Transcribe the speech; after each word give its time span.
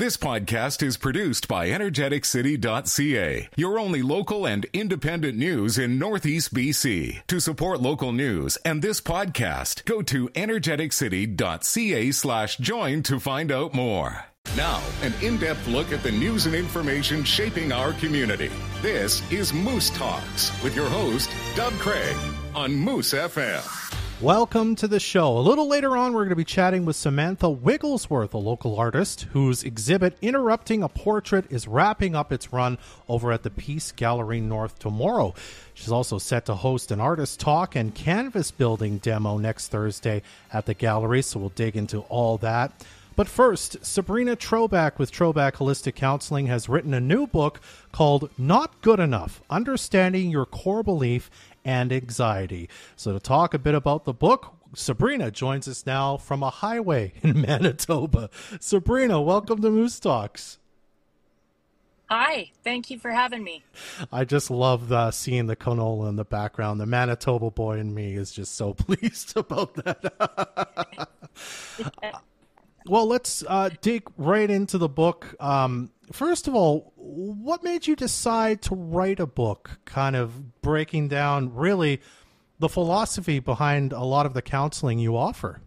This 0.00 0.16
podcast 0.16 0.82
is 0.82 0.96
produced 0.96 1.46
by 1.46 1.68
energeticcity.ca, 1.68 3.48
your 3.54 3.78
only 3.78 4.00
local 4.00 4.46
and 4.46 4.64
independent 4.72 5.36
news 5.36 5.76
in 5.76 5.98
Northeast 5.98 6.54
BC. 6.54 7.26
To 7.26 7.38
support 7.38 7.82
local 7.82 8.10
news 8.10 8.56
and 8.64 8.80
this 8.80 9.02
podcast, 9.02 9.84
go 9.84 10.00
to 10.00 10.30
energeticcity.ca 10.30 12.12
slash 12.12 12.56
join 12.56 13.02
to 13.02 13.20
find 13.20 13.52
out 13.52 13.74
more. 13.74 14.24
Now, 14.56 14.82
an 15.02 15.12
in-depth 15.20 15.66
look 15.66 15.92
at 15.92 16.02
the 16.02 16.12
news 16.12 16.46
and 16.46 16.54
information 16.54 17.22
shaping 17.22 17.70
our 17.70 17.92
community. 17.92 18.50
This 18.80 19.20
is 19.30 19.52
Moose 19.52 19.90
Talks 19.90 20.50
with 20.62 20.74
your 20.74 20.88
host, 20.88 21.28
Doug 21.54 21.74
Craig 21.74 22.16
on 22.54 22.74
Moose 22.74 23.12
FM. 23.12 23.99
Welcome 24.22 24.74
to 24.76 24.86
the 24.86 25.00
show. 25.00 25.38
A 25.38 25.40
little 25.40 25.66
later 25.66 25.96
on, 25.96 26.12
we're 26.12 26.24
going 26.24 26.28
to 26.28 26.36
be 26.36 26.44
chatting 26.44 26.84
with 26.84 26.94
Samantha 26.94 27.48
Wigglesworth, 27.48 28.34
a 28.34 28.38
local 28.38 28.78
artist 28.78 29.22
whose 29.32 29.64
exhibit 29.64 30.18
Interrupting 30.20 30.82
a 30.82 30.90
Portrait 30.90 31.46
is 31.48 31.66
wrapping 31.66 32.14
up 32.14 32.30
its 32.30 32.52
run 32.52 32.76
over 33.08 33.32
at 33.32 33.44
the 33.44 33.50
Peace 33.50 33.92
Gallery 33.92 34.42
North 34.42 34.78
tomorrow. 34.78 35.34
She's 35.72 35.90
also 35.90 36.18
set 36.18 36.44
to 36.44 36.54
host 36.54 36.90
an 36.90 37.00
artist 37.00 37.40
talk 37.40 37.74
and 37.74 37.94
canvas 37.94 38.50
building 38.50 38.98
demo 38.98 39.38
next 39.38 39.68
Thursday 39.68 40.20
at 40.52 40.66
the 40.66 40.74
gallery, 40.74 41.22
so 41.22 41.40
we'll 41.40 41.48
dig 41.48 41.74
into 41.74 42.00
all 42.00 42.36
that. 42.38 42.72
But 43.16 43.28
first, 43.28 43.84
Sabrina 43.84 44.36
Trobak 44.36 44.98
with 44.98 45.12
Trobak 45.12 45.56
Holistic 45.56 45.94
Counseling 45.94 46.46
has 46.46 46.68
written 46.68 46.94
a 46.94 47.00
new 47.00 47.26
book 47.26 47.60
called 47.92 48.30
Not 48.38 48.80
Good 48.80 49.00
Enough 49.00 49.42
Understanding 49.50 50.30
Your 50.30 50.46
Core 50.46 50.82
Belief 50.82 51.30
and 51.64 51.92
anxiety. 51.92 52.68
So, 52.96 53.12
to 53.12 53.20
talk 53.20 53.54
a 53.54 53.58
bit 53.58 53.74
about 53.74 54.04
the 54.04 54.14
book, 54.14 54.54
Sabrina 54.74 55.30
joins 55.30 55.66
us 55.66 55.84
now 55.84 56.16
from 56.16 56.42
a 56.42 56.50
highway 56.50 57.12
in 57.22 57.40
Manitoba. 57.40 58.30
Sabrina, 58.60 59.20
welcome 59.20 59.60
to 59.62 59.70
Moose 59.70 59.98
Talks. 59.98 60.58
Hi, 62.10 62.50
thank 62.64 62.90
you 62.90 62.98
for 62.98 63.12
having 63.12 63.44
me. 63.44 63.62
I 64.12 64.24
just 64.24 64.50
love 64.50 64.90
uh, 64.90 65.12
seeing 65.12 65.46
the 65.46 65.54
canola 65.54 66.08
in 66.08 66.16
the 66.16 66.24
background. 66.24 66.80
The 66.80 66.86
Manitoba 66.86 67.52
boy 67.52 67.78
in 67.78 67.94
me 67.94 68.14
is 68.14 68.32
just 68.32 68.56
so 68.56 68.74
pleased 68.74 69.36
about 69.36 69.74
that. 69.74 71.08
well, 72.86 73.06
let's 73.06 73.44
uh, 73.46 73.70
dig 73.80 74.08
right 74.16 74.50
into 74.50 74.76
the 74.76 74.88
book. 74.88 75.36
Um, 75.38 75.92
first 76.10 76.48
of 76.48 76.56
all, 76.56 76.92
what 77.10 77.62
made 77.64 77.86
you 77.86 77.96
decide 77.96 78.62
to 78.62 78.74
write 78.74 79.20
a 79.20 79.26
book, 79.26 79.78
kind 79.84 80.16
of 80.16 80.60
breaking 80.62 81.08
down 81.08 81.54
really 81.54 82.00
the 82.58 82.68
philosophy 82.68 83.40
behind 83.40 83.92
a 83.92 84.04
lot 84.04 84.26
of 84.26 84.34
the 84.34 84.42
counseling 84.42 84.98
you 84.98 85.16
offer? 85.16 85.60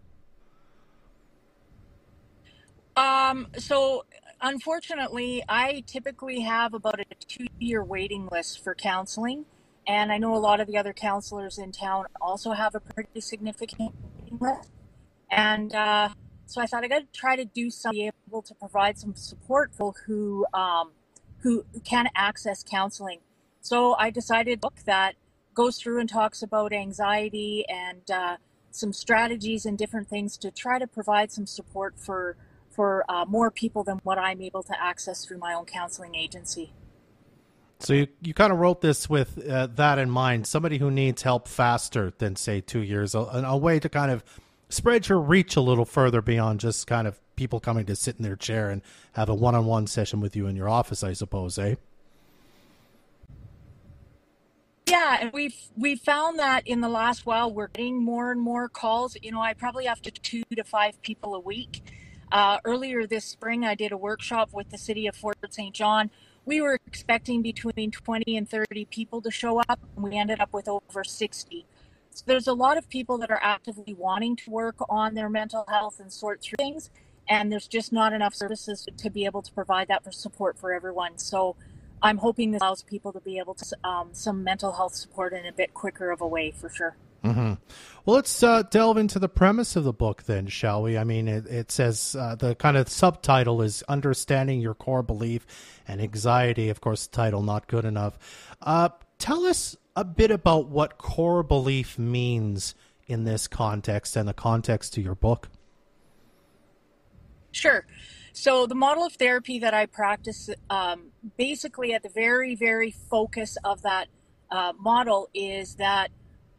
Um, 2.95 3.47
so 3.57 4.05
unfortunately, 4.41 5.43
I 5.49 5.83
typically 5.87 6.41
have 6.41 6.73
about 6.73 6.99
a 6.99 7.05
two 7.27 7.47
year 7.59 7.83
waiting 7.83 8.29
list 8.31 8.63
for 8.63 8.75
counseling. 8.75 9.45
And 9.85 10.13
I 10.13 10.17
know 10.17 10.33
a 10.33 10.37
lot 10.37 10.61
of 10.61 10.67
the 10.67 10.77
other 10.77 10.93
counselors 10.93 11.57
in 11.57 11.73
town 11.73 12.05
also 12.21 12.51
have 12.51 12.73
a 12.73 12.79
pretty 12.79 13.19
significant 13.19 13.93
waiting 14.17 14.37
list. 14.39 14.71
And 15.29 15.75
uh, 15.75 16.09
so 16.45 16.61
I 16.61 16.67
thought 16.67 16.85
I 16.85 16.87
got 16.87 16.99
to 16.99 17.07
try 17.19 17.35
to 17.35 17.43
do 17.43 17.69
something 17.69 18.11
able 18.29 18.43
to 18.43 18.53
provide 18.55 18.97
some 18.97 19.15
support 19.15 19.73
for 19.75 19.93
who 20.05 20.45
um, 20.53 20.91
who 21.43 21.65
can't 21.83 22.07
access 22.15 22.63
counseling. 22.63 23.19
So 23.61 23.95
I 23.95 24.09
decided 24.09 24.59
book 24.59 24.79
that 24.85 25.15
goes 25.53 25.77
through 25.77 25.99
and 25.99 26.09
talks 26.09 26.41
about 26.41 26.73
anxiety 26.73 27.65
and 27.69 28.09
uh, 28.09 28.37
some 28.71 28.91
strategies 28.91 29.65
and 29.65 29.77
different 29.77 30.07
things 30.07 30.37
to 30.37 30.51
try 30.51 30.79
to 30.79 30.87
provide 30.87 31.31
some 31.31 31.45
support 31.45 31.99
for 31.99 32.35
for 32.71 33.05
uh, 33.07 33.23
more 33.25 33.51
people 33.51 33.83
than 33.83 33.99
what 34.03 34.17
I'm 34.17 34.41
able 34.41 34.63
to 34.63 34.81
access 34.81 35.23
through 35.23 35.37
my 35.37 35.53
own 35.53 35.65
counseling 35.65 36.15
agency. 36.15 36.73
So 37.79 37.93
you, 37.93 38.07
you 38.19 38.33
kind 38.33 38.51
of 38.51 38.57
wrote 38.57 38.81
this 38.81 39.07
with 39.07 39.47
uh, 39.47 39.67
that 39.75 39.99
in 39.99 40.09
mind, 40.09 40.47
somebody 40.47 40.79
who 40.79 40.89
needs 40.89 41.21
help 41.21 41.47
faster 41.47 42.13
than 42.17 42.35
say 42.35 42.61
two 42.61 42.81
years, 42.81 43.13
a, 43.13 43.19
a 43.19 43.57
way 43.57 43.79
to 43.79 43.89
kind 43.89 44.09
of 44.09 44.23
spread 44.69 45.07
your 45.07 45.19
reach 45.19 45.55
a 45.55 45.61
little 45.61 45.85
further 45.85 46.21
beyond 46.21 46.61
just 46.61 46.87
kind 46.87 47.07
of 47.07 47.19
people 47.35 47.59
coming 47.59 47.85
to 47.85 47.95
sit 47.95 48.17
in 48.17 48.23
their 48.23 48.35
chair 48.35 48.69
and 48.69 48.81
have 49.13 49.29
a 49.29 49.35
one-on-one 49.35 49.87
session 49.87 50.19
with 50.19 50.35
you 50.35 50.47
in 50.47 50.55
your 50.55 50.69
office, 50.69 51.03
I 51.03 51.13
suppose, 51.13 51.57
eh? 51.57 51.75
Yeah, 54.87 55.17
and 55.21 55.31
we've 55.31 55.55
we 55.77 55.95
found 55.95 56.37
that 56.39 56.67
in 56.67 56.81
the 56.81 56.89
last 56.89 57.25
while 57.25 57.51
we're 57.51 57.67
getting 57.67 58.03
more 58.03 58.31
and 58.31 58.41
more 58.41 58.67
calls. 58.67 59.17
You 59.21 59.31
know, 59.31 59.41
I 59.41 59.53
probably 59.53 59.85
have 59.85 60.01
to 60.03 60.11
two 60.11 60.43
to 60.55 60.63
five 60.63 61.01
people 61.01 61.35
a 61.35 61.39
week. 61.39 61.81
Uh, 62.31 62.59
earlier 62.65 63.07
this 63.07 63.25
spring, 63.25 63.63
I 63.63 63.75
did 63.75 63.91
a 63.91 63.97
workshop 63.97 64.49
with 64.53 64.69
the 64.69 64.77
city 64.77 65.07
of 65.07 65.15
Fort 65.15 65.37
St. 65.49 65.73
John. 65.73 66.09
We 66.45 66.61
were 66.61 66.79
expecting 66.85 67.41
between 67.41 67.91
20 67.91 68.35
and 68.35 68.49
30 68.49 68.85
people 68.85 69.21
to 69.21 69.31
show 69.31 69.59
up, 69.61 69.79
and 69.95 70.03
we 70.03 70.17
ended 70.17 70.39
up 70.41 70.51
with 70.51 70.67
over 70.67 71.03
60. 71.03 71.65
So 72.09 72.23
there's 72.27 72.47
a 72.47 72.53
lot 72.53 72.77
of 72.77 72.89
people 72.89 73.17
that 73.19 73.31
are 73.31 73.39
actively 73.41 73.93
wanting 73.93 74.35
to 74.37 74.51
work 74.51 74.75
on 74.89 75.15
their 75.15 75.29
mental 75.29 75.65
health 75.69 75.99
and 75.99 76.11
sort 76.11 76.41
through 76.41 76.57
things, 76.57 76.89
and 77.27 77.51
there's 77.51 77.67
just 77.67 77.91
not 77.91 78.13
enough 78.13 78.35
services 78.35 78.87
to 78.97 79.09
be 79.09 79.25
able 79.25 79.41
to 79.41 79.51
provide 79.51 79.87
that 79.87 80.03
for 80.03 80.11
support 80.11 80.57
for 80.57 80.73
everyone. 80.73 81.17
So 81.17 81.55
I'm 82.01 82.17
hoping 82.17 82.51
this 82.51 82.61
allows 82.61 82.83
people 82.83 83.13
to 83.13 83.21
be 83.21 83.39
able 83.39 83.53
to 83.55 83.77
um, 83.83 84.09
some 84.11 84.43
mental 84.43 84.73
health 84.73 84.95
support 84.95 85.33
in 85.33 85.45
a 85.45 85.53
bit 85.53 85.73
quicker 85.73 86.11
of 86.11 86.21
a 86.21 86.27
way 86.27 86.51
for 86.51 86.69
sure. 86.69 86.95
Mm-hmm. 87.23 87.53
Well, 88.05 88.15
let's 88.17 88.43
uh, 88.43 88.63
delve 88.63 88.97
into 88.97 89.17
the 89.17 89.29
premise 89.29 89.77
of 89.77 89.85
the 89.85 89.93
book 89.93 90.23
then, 90.23 90.47
shall 90.47 90.83
we? 90.83 90.97
I 90.97 91.05
mean, 91.05 91.29
it, 91.29 91.47
it 91.47 91.71
says 91.71 92.17
uh, 92.19 92.35
the 92.35 92.53
kind 92.55 92.75
of 92.75 92.89
subtitle 92.89 93.61
is 93.61 93.81
Understanding 93.83 94.59
Your 94.59 94.73
Core 94.73 95.03
Belief 95.03 95.47
and 95.87 96.01
Anxiety. 96.01 96.67
Of 96.67 96.81
course, 96.81 97.07
the 97.07 97.15
title 97.15 97.41
not 97.41 97.67
good 97.67 97.85
enough. 97.85 98.19
Uh, 98.61 98.89
tell 99.19 99.45
us 99.45 99.77
a 99.95 100.03
bit 100.03 100.31
about 100.31 100.67
what 100.67 100.97
core 100.97 101.43
belief 101.43 101.97
means 101.97 102.75
in 103.07 103.23
this 103.23 103.47
context 103.47 104.17
and 104.17 104.27
the 104.27 104.33
context 104.33 104.93
to 104.95 105.01
your 105.01 105.15
book. 105.15 105.47
Sure. 107.53 107.85
So, 108.33 108.65
the 108.65 108.75
model 108.75 109.05
of 109.05 109.13
therapy 109.13 109.59
that 109.59 109.75
I 109.75 109.85
practice, 109.85 110.49
um, 110.69 111.11
basically, 111.37 111.93
at 111.93 112.01
the 112.01 112.09
very, 112.09 112.55
very 112.55 112.89
focus 112.89 113.57
of 113.63 113.83
that 113.83 114.07
uh, 114.51 114.73
model 114.77 115.29
is 115.35 115.75
that 115.75 116.09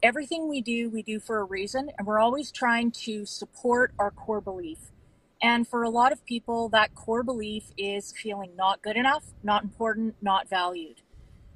everything 0.02 0.48
we 0.48 0.60
do, 0.60 0.88
we 0.88 1.02
do 1.02 1.18
for 1.18 1.40
a 1.40 1.44
reason, 1.44 1.90
and 1.98 2.06
we're 2.06 2.20
always 2.20 2.52
trying 2.52 2.92
to 2.92 3.26
support 3.26 3.92
our 3.98 4.12
core 4.12 4.40
belief. 4.40 4.78
And 5.42 5.66
for 5.66 5.82
a 5.82 5.90
lot 5.90 6.12
of 6.12 6.24
people, 6.24 6.68
that 6.68 6.94
core 6.94 7.24
belief 7.24 7.64
is 7.76 8.12
feeling 8.12 8.54
not 8.56 8.80
good 8.80 8.96
enough, 8.96 9.24
not 9.42 9.64
important, 9.64 10.14
not 10.22 10.48
valued. 10.48 11.02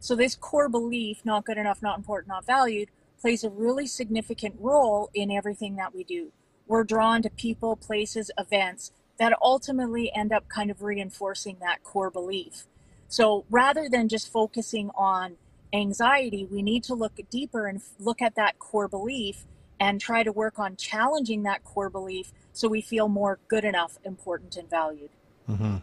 So 0.01 0.17
this 0.17 0.35
core 0.35 0.69
belief, 0.69 1.25
not 1.25 1.45
good 1.45 1.59
enough, 1.59 1.81
not 1.81 1.97
important, 1.97 2.29
not 2.29 2.45
valued, 2.45 2.89
plays 3.21 3.45
a 3.45 3.51
really 3.51 3.87
significant 3.87 4.57
role 4.59 5.11
in 5.15 5.31
everything 5.31 5.77
that 5.77 5.95
we 5.95 6.03
do. 6.03 6.33
We're 6.67 6.85
drawn 6.85 7.23
to 7.23 7.31
people, 7.31 7.77
places, 7.77 8.31
events 8.37 8.93
that 9.19 9.33
ultimately 9.43 10.13
end 10.15 10.33
up 10.33 10.49
kind 10.49 10.71
of 10.71 10.83
reinforcing 10.83 11.57
that 11.61 11.83
core 11.83 12.11
belief. 12.11 12.67
So 13.09 13.45
rather 13.51 13.89
than 13.89 14.09
just 14.09 14.31
focusing 14.31 14.91
on 14.95 15.37
anxiety, 15.73 16.47
we 16.51 16.63
need 16.63 16.85
to 16.85 16.95
look 16.95 17.19
deeper 17.31 17.67
and 17.67 17.81
look 17.99 18.23
at 18.23 18.37
that 18.37 18.59
core 18.59 18.89
belief 18.89 19.45
and 19.81 20.01
try 20.01 20.23
to 20.23 20.33
work 20.33 20.59
on 20.59 20.77
challenging 20.77 21.43
that 21.45 21.65
core 21.65 21.91
belief 21.91 22.33
so 22.53 22.69
we 22.69 22.81
feel 22.81 23.09
more 23.09 23.39
good 23.49 23.65
enough, 23.65 23.99
important, 24.05 24.57
and 24.57 24.69
valued. 24.69 25.11
Mm-hmm. 25.49 25.77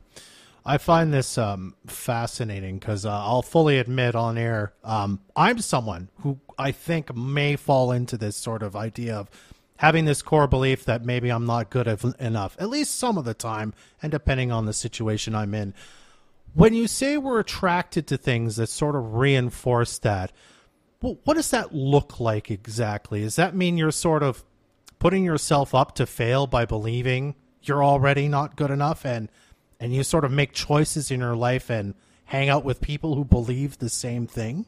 I 0.65 0.77
find 0.77 1.13
this 1.13 1.37
um, 1.37 1.75
fascinating 1.85 2.79
because 2.79 3.05
uh, 3.05 3.11
I'll 3.11 3.43
fully 3.43 3.77
admit 3.77 4.15
on 4.15 4.37
air, 4.37 4.73
um, 4.83 5.21
I'm 5.35 5.59
someone 5.59 6.09
who 6.21 6.39
I 6.57 6.71
think 6.71 7.15
may 7.15 7.55
fall 7.55 7.91
into 7.91 8.17
this 8.17 8.35
sort 8.35 8.63
of 8.63 8.75
idea 8.75 9.15
of 9.15 9.29
having 9.77 10.05
this 10.05 10.21
core 10.21 10.47
belief 10.47 10.85
that 10.85 11.05
maybe 11.05 11.29
I'm 11.29 11.45
not 11.45 11.69
good 11.69 11.87
enough, 12.19 12.55
at 12.59 12.69
least 12.69 12.97
some 12.97 13.17
of 13.17 13.25
the 13.25 13.33
time, 13.33 13.73
and 14.01 14.11
depending 14.11 14.51
on 14.51 14.65
the 14.65 14.73
situation 14.73 15.35
I'm 15.35 15.53
in. 15.53 15.73
When 16.53 16.73
you 16.73 16.87
say 16.87 17.17
we're 17.17 17.39
attracted 17.39 18.07
to 18.07 18.17
things 18.17 18.55
that 18.55 18.67
sort 18.67 18.95
of 18.95 19.15
reinforce 19.15 19.97
that, 19.99 20.31
well, 21.01 21.19
what 21.25 21.33
does 21.33 21.51
that 21.51 21.75
look 21.75 22.19
like 22.19 22.49
exactly? 22.49 23.21
Does 23.21 23.35
that 23.35 23.55
mean 23.55 23.77
you're 23.77 23.91
sort 23.91 24.23
of 24.23 24.45
putting 24.99 25.25
yourself 25.25 25.75
up 25.75 25.95
to 25.95 26.05
fail 26.05 26.47
by 26.47 26.65
believing 26.65 27.35
you're 27.61 27.83
already 27.83 28.27
not 28.27 28.55
good 28.55 28.71
enough 28.71 29.05
and– 29.05 29.29
and 29.79 29.93
you 29.93 30.03
sort 30.03 30.25
of 30.25 30.31
make 30.31 30.53
choices 30.53 31.11
in 31.11 31.19
your 31.19 31.35
life 31.35 31.69
and 31.69 31.93
hang 32.25 32.49
out 32.49 32.65
with 32.65 32.81
people 32.81 33.15
who 33.15 33.25
believe 33.25 33.77
the 33.77 33.89
same 33.89 34.27
thing? 34.27 34.65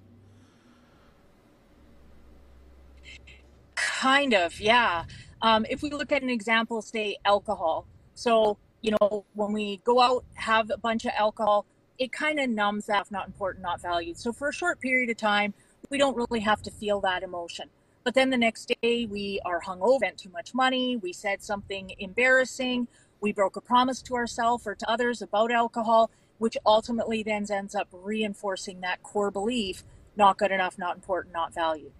Kind 3.97 4.35
of, 4.35 4.61
yeah. 4.61 5.05
Um, 5.41 5.65
if 5.71 5.81
we 5.81 5.89
look 5.89 6.11
at 6.11 6.21
an 6.21 6.29
example, 6.29 6.83
say 6.83 7.17
alcohol. 7.25 7.87
So, 8.13 8.59
you 8.83 8.95
know, 9.01 9.25
when 9.33 9.51
we 9.51 9.77
go 9.77 9.99
out, 9.99 10.23
have 10.35 10.69
a 10.69 10.77
bunch 10.77 11.05
of 11.05 11.13
alcohol, 11.17 11.65
it 11.97 12.11
kind 12.11 12.39
of 12.39 12.47
numbs 12.47 12.85
that 12.85 13.09
not 13.09 13.25
important, 13.25 13.63
not 13.63 13.81
valued. 13.81 14.19
So, 14.19 14.31
for 14.31 14.49
a 14.49 14.53
short 14.53 14.79
period 14.81 15.09
of 15.09 15.17
time, 15.17 15.55
we 15.89 15.97
don't 15.97 16.15
really 16.15 16.41
have 16.41 16.61
to 16.61 16.69
feel 16.69 17.01
that 17.01 17.23
emotion. 17.23 17.71
But 18.03 18.13
then 18.13 18.29
the 18.29 18.37
next 18.37 18.71
day, 18.83 19.07
we 19.07 19.41
are 19.43 19.61
hungover, 19.61 19.97
spent 19.97 20.19
too 20.19 20.29
much 20.29 20.53
money, 20.53 20.97
we 20.97 21.11
said 21.11 21.41
something 21.41 21.95
embarrassing, 21.97 22.87
we 23.19 23.33
broke 23.33 23.55
a 23.55 23.61
promise 23.61 24.03
to 24.03 24.13
ourselves 24.13 24.67
or 24.67 24.75
to 24.75 24.87
others 24.87 25.23
about 25.23 25.51
alcohol, 25.51 26.11
which 26.37 26.55
ultimately 26.67 27.23
then 27.23 27.47
ends 27.51 27.73
up 27.73 27.87
reinforcing 27.91 28.81
that 28.81 29.01
core 29.01 29.31
belief 29.31 29.83
not 30.15 30.37
good 30.37 30.51
enough, 30.51 30.77
not 30.77 30.95
important, 30.95 31.33
not 31.33 31.53
valued. 31.53 31.91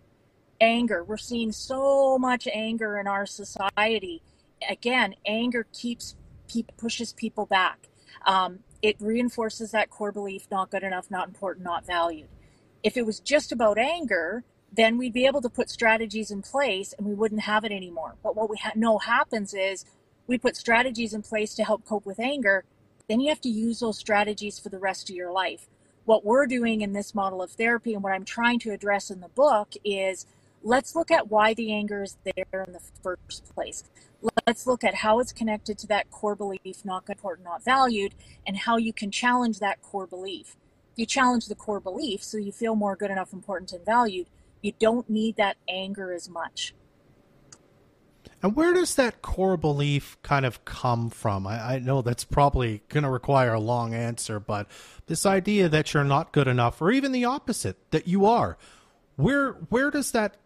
Anger, 0.60 1.04
we're 1.04 1.18
seeing 1.18 1.52
so 1.52 2.18
much 2.18 2.48
anger 2.52 2.98
in 3.00 3.08
our 3.08 3.26
society. 3.26 4.22
Again, 4.68 5.16
anger 5.26 5.68
keeps 5.72 6.16
people 6.48 6.74
pushes 6.78 7.14
people 7.14 7.46
back. 7.46 7.90
Um, 8.26 8.60
it 8.82 8.96
reinforces 9.00 9.72
that 9.72 9.90
core 9.90 10.12
belief 10.12 10.48
not 10.50 10.72
good 10.72 10.84
enough, 10.84 11.12
not 11.12 11.28
important, 11.28 11.66
not 11.66 11.86
valued. 11.86 12.30
If 12.84 12.98
it 12.98 13.06
was 13.06 13.20
just 13.20 13.52
about 13.52 13.78
anger, 13.78 14.44
then 14.72 14.98
we'd 14.98 15.14
be 15.14 15.26
able 15.26 15.42
to 15.42 15.50
put 15.50 15.70
strategies 15.70 16.32
in 16.32 16.42
place 16.42 16.94
and 16.98 17.06
we 17.06 17.14
wouldn't 17.14 17.42
have 17.42 17.64
it 17.64 17.72
anymore. 17.72 18.16
But 18.24 18.36
what 18.36 18.50
we 18.50 18.58
ha- 18.58 18.74
know 18.76 18.98
happens 18.98 19.54
is 19.54 19.86
we 20.28 20.38
put 20.38 20.56
strategies 20.56 21.14
in 21.14 21.22
place 21.22 21.56
to 21.56 21.64
help 21.64 21.86
cope 21.86 22.06
with 22.06 22.20
anger, 22.20 22.66
then 23.08 23.20
you 23.20 23.30
have 23.30 23.42
to 23.42 23.50
use 23.50 23.80
those 23.80 23.98
strategies 23.98 24.60
for 24.60 24.70
the 24.70 24.80
rest 24.80 25.10
of 25.10 25.16
your 25.16 25.32
life. 25.32 25.68
What 26.06 26.26
we're 26.26 26.46
doing 26.46 26.82
in 26.82 26.94
this 26.94 27.16
model 27.16 27.42
of 27.42 27.52
therapy 27.52 27.94
and 27.94 28.04
what 28.04 28.14
I'm 28.14 28.26
trying 28.26 28.60
to 28.60 28.72
address 28.72 29.10
in 29.10 29.22
the 29.22 29.30
book 29.30 29.74
is 29.84 30.26
let's 30.64 30.96
look 30.96 31.12
at 31.12 31.30
why 31.30 31.54
the 31.54 31.72
anger 31.74 32.04
is 32.04 32.18
there 32.24 32.64
in 32.64 32.74
the 32.74 32.82
first 33.02 33.54
place. 33.54 33.84
Let's 34.46 34.66
look 34.66 34.84
at 34.84 34.96
how 34.96 35.20
it's 35.20 35.32
connected 35.32 35.78
to 35.80 35.88
that 35.88 36.10
core 36.10 36.36
belief, 36.36 36.84
not 36.84 37.06
good, 37.06 37.18
important, 37.18 37.46
not 37.46 37.64
valued, 37.64 38.16
and 38.46 38.58
how 38.58 38.78
you 38.78 38.94
can 38.94 39.12
challenge 39.12 39.60
that 39.60 39.82
core 39.82 40.08
belief. 40.08 40.56
You 40.96 41.06
challenge 41.06 41.46
the 41.46 41.56
core 41.56 41.80
belief 41.80 42.24
so 42.24 42.38
you 42.38 42.52
feel 42.52 42.76
more 42.76 42.96
good 42.96 43.12
enough, 43.12 43.32
important, 43.32 43.72
and 43.72 43.86
valued, 43.86 44.28
you 44.62 44.74
don't 44.80 45.10
need 45.10 45.36
that 45.38 45.58
anger 45.70 46.12
as 46.12 46.28
much. 46.28 46.74
And 48.42 48.56
where 48.56 48.74
does 48.74 48.96
that 48.96 49.22
core 49.22 49.58
belief 49.58 50.18
kind 50.22 50.46
of 50.46 50.64
come 50.66 51.10
from? 51.10 51.48
I, 51.48 51.76
I 51.76 51.80
know 51.80 52.02
that's 52.02 52.24
probably 52.24 52.84
going 52.90 53.04
to 53.04 53.10
require 53.10 53.54
a 53.54 53.60
long 53.60 53.94
answer, 53.94 54.40
but 54.40 54.68
this 55.08 55.26
idea 55.26 55.70
that 55.70 55.94
you're 55.94 56.04
not 56.04 56.34
good 56.34 56.48
enough, 56.48 56.82
or 56.82 56.92
even 56.92 57.12
the 57.12 57.26
opposite, 57.26 57.78
that 57.92 58.08
you 58.08 58.26
are, 58.26 58.58
where 59.16 59.54
where 59.70 59.90
does 59.90 60.12
that 60.12 60.38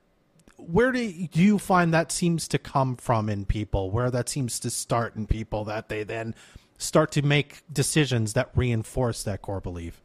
where 0.61 0.91
do 0.91 1.01
you 1.01 1.57
find 1.59 1.93
that 1.93 2.11
seems 2.11 2.47
to 2.49 2.57
come 2.57 2.95
from 2.95 3.29
in 3.29 3.45
people? 3.45 3.91
Where 3.91 4.11
that 4.11 4.29
seems 4.29 4.59
to 4.61 4.69
start 4.69 5.15
in 5.15 5.27
people 5.27 5.65
that 5.65 5.89
they 5.89 6.03
then 6.03 6.35
start 6.77 7.11
to 7.11 7.21
make 7.21 7.61
decisions 7.71 8.33
that 8.33 8.51
reinforce 8.55 9.23
that 9.23 9.41
core 9.41 9.61
belief? 9.61 10.01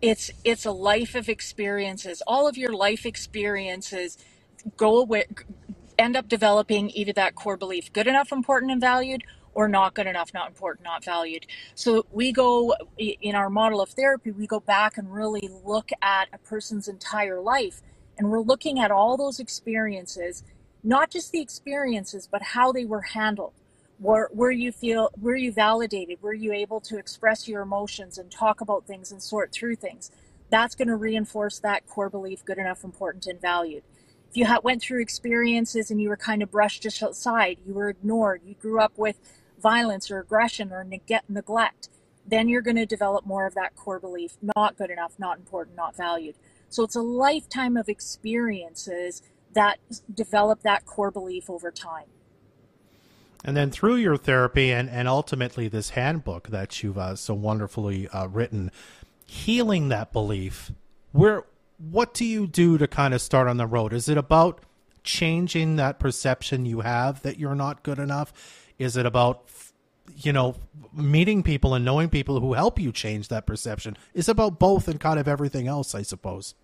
It's 0.00 0.30
it's 0.44 0.66
a 0.66 0.72
life 0.72 1.14
of 1.14 1.28
experiences. 1.28 2.22
All 2.26 2.46
of 2.46 2.56
your 2.58 2.72
life 2.72 3.06
experiences 3.06 4.18
go 4.76 4.98
away 4.98 5.24
end 5.98 6.16
up 6.16 6.28
developing 6.28 6.90
either 6.90 7.12
that 7.12 7.34
core 7.34 7.56
belief 7.56 7.92
good 7.92 8.06
enough, 8.06 8.32
important, 8.32 8.72
and 8.72 8.80
valued, 8.80 9.22
or 9.54 9.68
not 9.68 9.94
good 9.94 10.06
enough, 10.06 10.34
not 10.34 10.48
important, 10.48 10.84
not 10.84 11.04
valued. 11.04 11.46
So 11.74 12.06
we 12.12 12.32
go 12.32 12.74
in 12.98 13.34
our 13.34 13.48
model 13.48 13.80
of 13.80 13.90
therapy, 13.90 14.30
we 14.30 14.46
go 14.46 14.60
back 14.60 14.98
and 14.98 15.12
really 15.12 15.48
look 15.64 15.90
at 16.02 16.28
a 16.32 16.38
person's 16.38 16.88
entire 16.88 17.40
life. 17.40 17.80
And 18.18 18.30
we're 18.30 18.40
looking 18.40 18.78
at 18.78 18.90
all 18.90 19.16
those 19.16 19.40
experiences, 19.40 20.42
not 20.82 21.10
just 21.10 21.32
the 21.32 21.40
experiences, 21.40 22.28
but 22.30 22.42
how 22.42 22.72
they 22.72 22.84
were 22.84 23.00
handled. 23.00 23.52
Were, 24.00 24.28
were 24.32 24.50
you 24.50 24.72
feel 24.72 25.10
were 25.20 25.36
you 25.36 25.52
validated? 25.52 26.20
Were 26.20 26.34
you 26.34 26.52
able 26.52 26.80
to 26.82 26.98
express 26.98 27.48
your 27.48 27.62
emotions 27.62 28.18
and 28.18 28.30
talk 28.30 28.60
about 28.60 28.86
things 28.86 29.12
and 29.12 29.22
sort 29.22 29.52
through 29.52 29.76
things? 29.76 30.10
That's 30.50 30.74
going 30.74 30.88
to 30.88 30.96
reinforce 30.96 31.58
that 31.60 31.86
core 31.86 32.10
belief 32.10 32.44
good 32.44 32.58
enough, 32.58 32.84
important, 32.84 33.26
and 33.26 33.40
valued 33.40 33.82
if 34.34 34.38
you 34.38 34.58
went 34.64 34.82
through 34.82 35.00
experiences 35.00 35.92
and 35.92 36.00
you 36.02 36.08
were 36.08 36.16
kind 36.16 36.42
of 36.42 36.50
brushed 36.50 36.84
aside, 36.84 37.58
you 37.64 37.72
were 37.72 37.88
ignored, 37.88 38.40
you 38.44 38.54
grew 38.54 38.80
up 38.80 38.98
with 38.98 39.16
violence 39.62 40.10
or 40.10 40.18
aggression 40.18 40.72
or 40.72 40.84
neglect, 41.28 41.88
then 42.26 42.48
you're 42.48 42.60
going 42.60 42.76
to 42.76 42.86
develop 42.86 43.24
more 43.24 43.46
of 43.46 43.54
that 43.54 43.76
core 43.76 44.00
belief 44.00 44.32
not 44.56 44.76
good 44.76 44.90
enough, 44.90 45.12
not 45.18 45.38
important, 45.38 45.76
not 45.76 45.96
valued. 45.96 46.34
So 46.74 46.82
it's 46.82 46.96
a 46.96 47.02
lifetime 47.02 47.76
of 47.76 47.88
experiences 47.88 49.22
that 49.52 49.78
develop 50.12 50.62
that 50.62 50.84
core 50.84 51.12
belief 51.12 51.48
over 51.48 51.70
time. 51.70 52.06
And 53.44 53.56
then 53.56 53.70
through 53.70 53.96
your 53.96 54.16
therapy 54.16 54.72
and, 54.72 54.90
and 54.90 55.06
ultimately 55.06 55.68
this 55.68 55.90
handbook 55.90 56.48
that 56.48 56.82
you've 56.82 56.98
uh, 56.98 57.14
so 57.14 57.32
wonderfully 57.32 58.08
uh, 58.08 58.26
written, 58.26 58.72
healing 59.24 59.88
that 59.90 60.12
belief, 60.12 60.72
where 61.12 61.44
what 61.78 62.12
do 62.12 62.24
you 62.24 62.48
do 62.48 62.76
to 62.78 62.88
kind 62.88 63.14
of 63.14 63.20
start 63.20 63.46
on 63.46 63.56
the 63.56 63.66
road? 63.68 63.92
Is 63.92 64.08
it 64.08 64.18
about 64.18 64.60
changing 65.04 65.76
that 65.76 66.00
perception 66.00 66.66
you 66.66 66.80
have 66.80 67.22
that 67.22 67.38
you're 67.38 67.54
not 67.54 67.84
good 67.84 68.00
enough? 68.00 68.32
Is 68.80 68.96
it 68.96 69.06
about 69.06 69.44
you 70.16 70.32
know 70.32 70.56
meeting 70.92 71.42
people 71.42 71.72
and 71.74 71.84
knowing 71.84 72.08
people 72.08 72.40
who 72.40 72.54
help 72.54 72.80
you 72.80 72.90
change 72.90 73.28
that 73.28 73.46
perception? 73.46 73.96
Is 74.12 74.28
about 74.28 74.58
both 74.58 74.88
and 74.88 74.98
kind 74.98 75.20
of 75.20 75.28
everything 75.28 75.68
else, 75.68 75.94
I 75.94 76.02
suppose. 76.02 76.54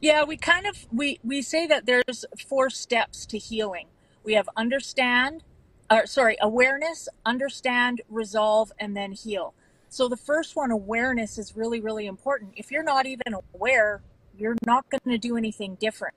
Yeah, 0.00 0.24
we 0.24 0.38
kind 0.38 0.66
of 0.66 0.86
we 0.90 1.20
we 1.22 1.42
say 1.42 1.66
that 1.66 1.84
there's 1.84 2.24
four 2.48 2.70
steps 2.70 3.26
to 3.26 3.38
healing. 3.38 3.88
We 4.24 4.32
have 4.34 4.48
understand, 4.56 5.44
or 5.90 6.06
sorry, 6.06 6.36
awareness, 6.40 7.08
understand, 7.26 8.00
resolve, 8.08 8.72
and 8.78 8.96
then 8.96 9.12
heal. 9.12 9.52
So 9.90 10.08
the 10.08 10.16
first 10.16 10.56
one, 10.56 10.70
awareness, 10.70 11.36
is 11.36 11.54
really, 11.54 11.80
really 11.80 12.06
important. 12.06 12.52
If 12.56 12.70
you're 12.70 12.82
not 12.82 13.06
even 13.06 13.34
aware, 13.54 14.00
you're 14.38 14.56
not 14.64 14.88
going 14.88 15.00
to 15.10 15.18
do 15.18 15.36
anything 15.36 15.74
different. 15.80 16.16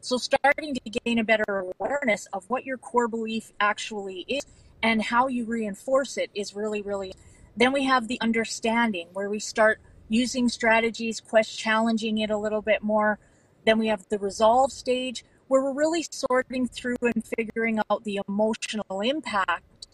So 0.00 0.16
starting 0.16 0.74
to 0.74 0.90
gain 1.04 1.18
a 1.18 1.24
better 1.24 1.72
awareness 1.78 2.26
of 2.32 2.48
what 2.50 2.64
your 2.64 2.78
core 2.78 3.08
belief 3.08 3.52
actually 3.60 4.24
is 4.26 4.42
and 4.82 5.02
how 5.02 5.28
you 5.28 5.44
reinforce 5.44 6.16
it 6.16 6.30
is 6.34 6.54
really, 6.56 6.82
really. 6.82 7.12
Then 7.56 7.72
we 7.72 7.84
have 7.84 8.08
the 8.08 8.20
understanding 8.20 9.08
where 9.12 9.30
we 9.30 9.38
start 9.38 9.80
using 10.14 10.48
strategies, 10.48 11.20
quest 11.20 11.58
challenging 11.58 12.18
it 12.18 12.30
a 12.30 12.38
little 12.38 12.62
bit 12.62 12.82
more. 12.82 13.18
Then 13.66 13.78
we 13.78 13.88
have 13.88 14.08
the 14.08 14.18
resolve 14.18 14.70
stage 14.72 15.24
where 15.48 15.62
we're 15.62 15.72
really 15.72 16.06
sorting 16.10 16.66
through 16.68 16.96
and 17.02 17.24
figuring 17.36 17.80
out 17.90 18.04
the 18.04 18.20
emotional 18.28 19.00
impact 19.00 19.88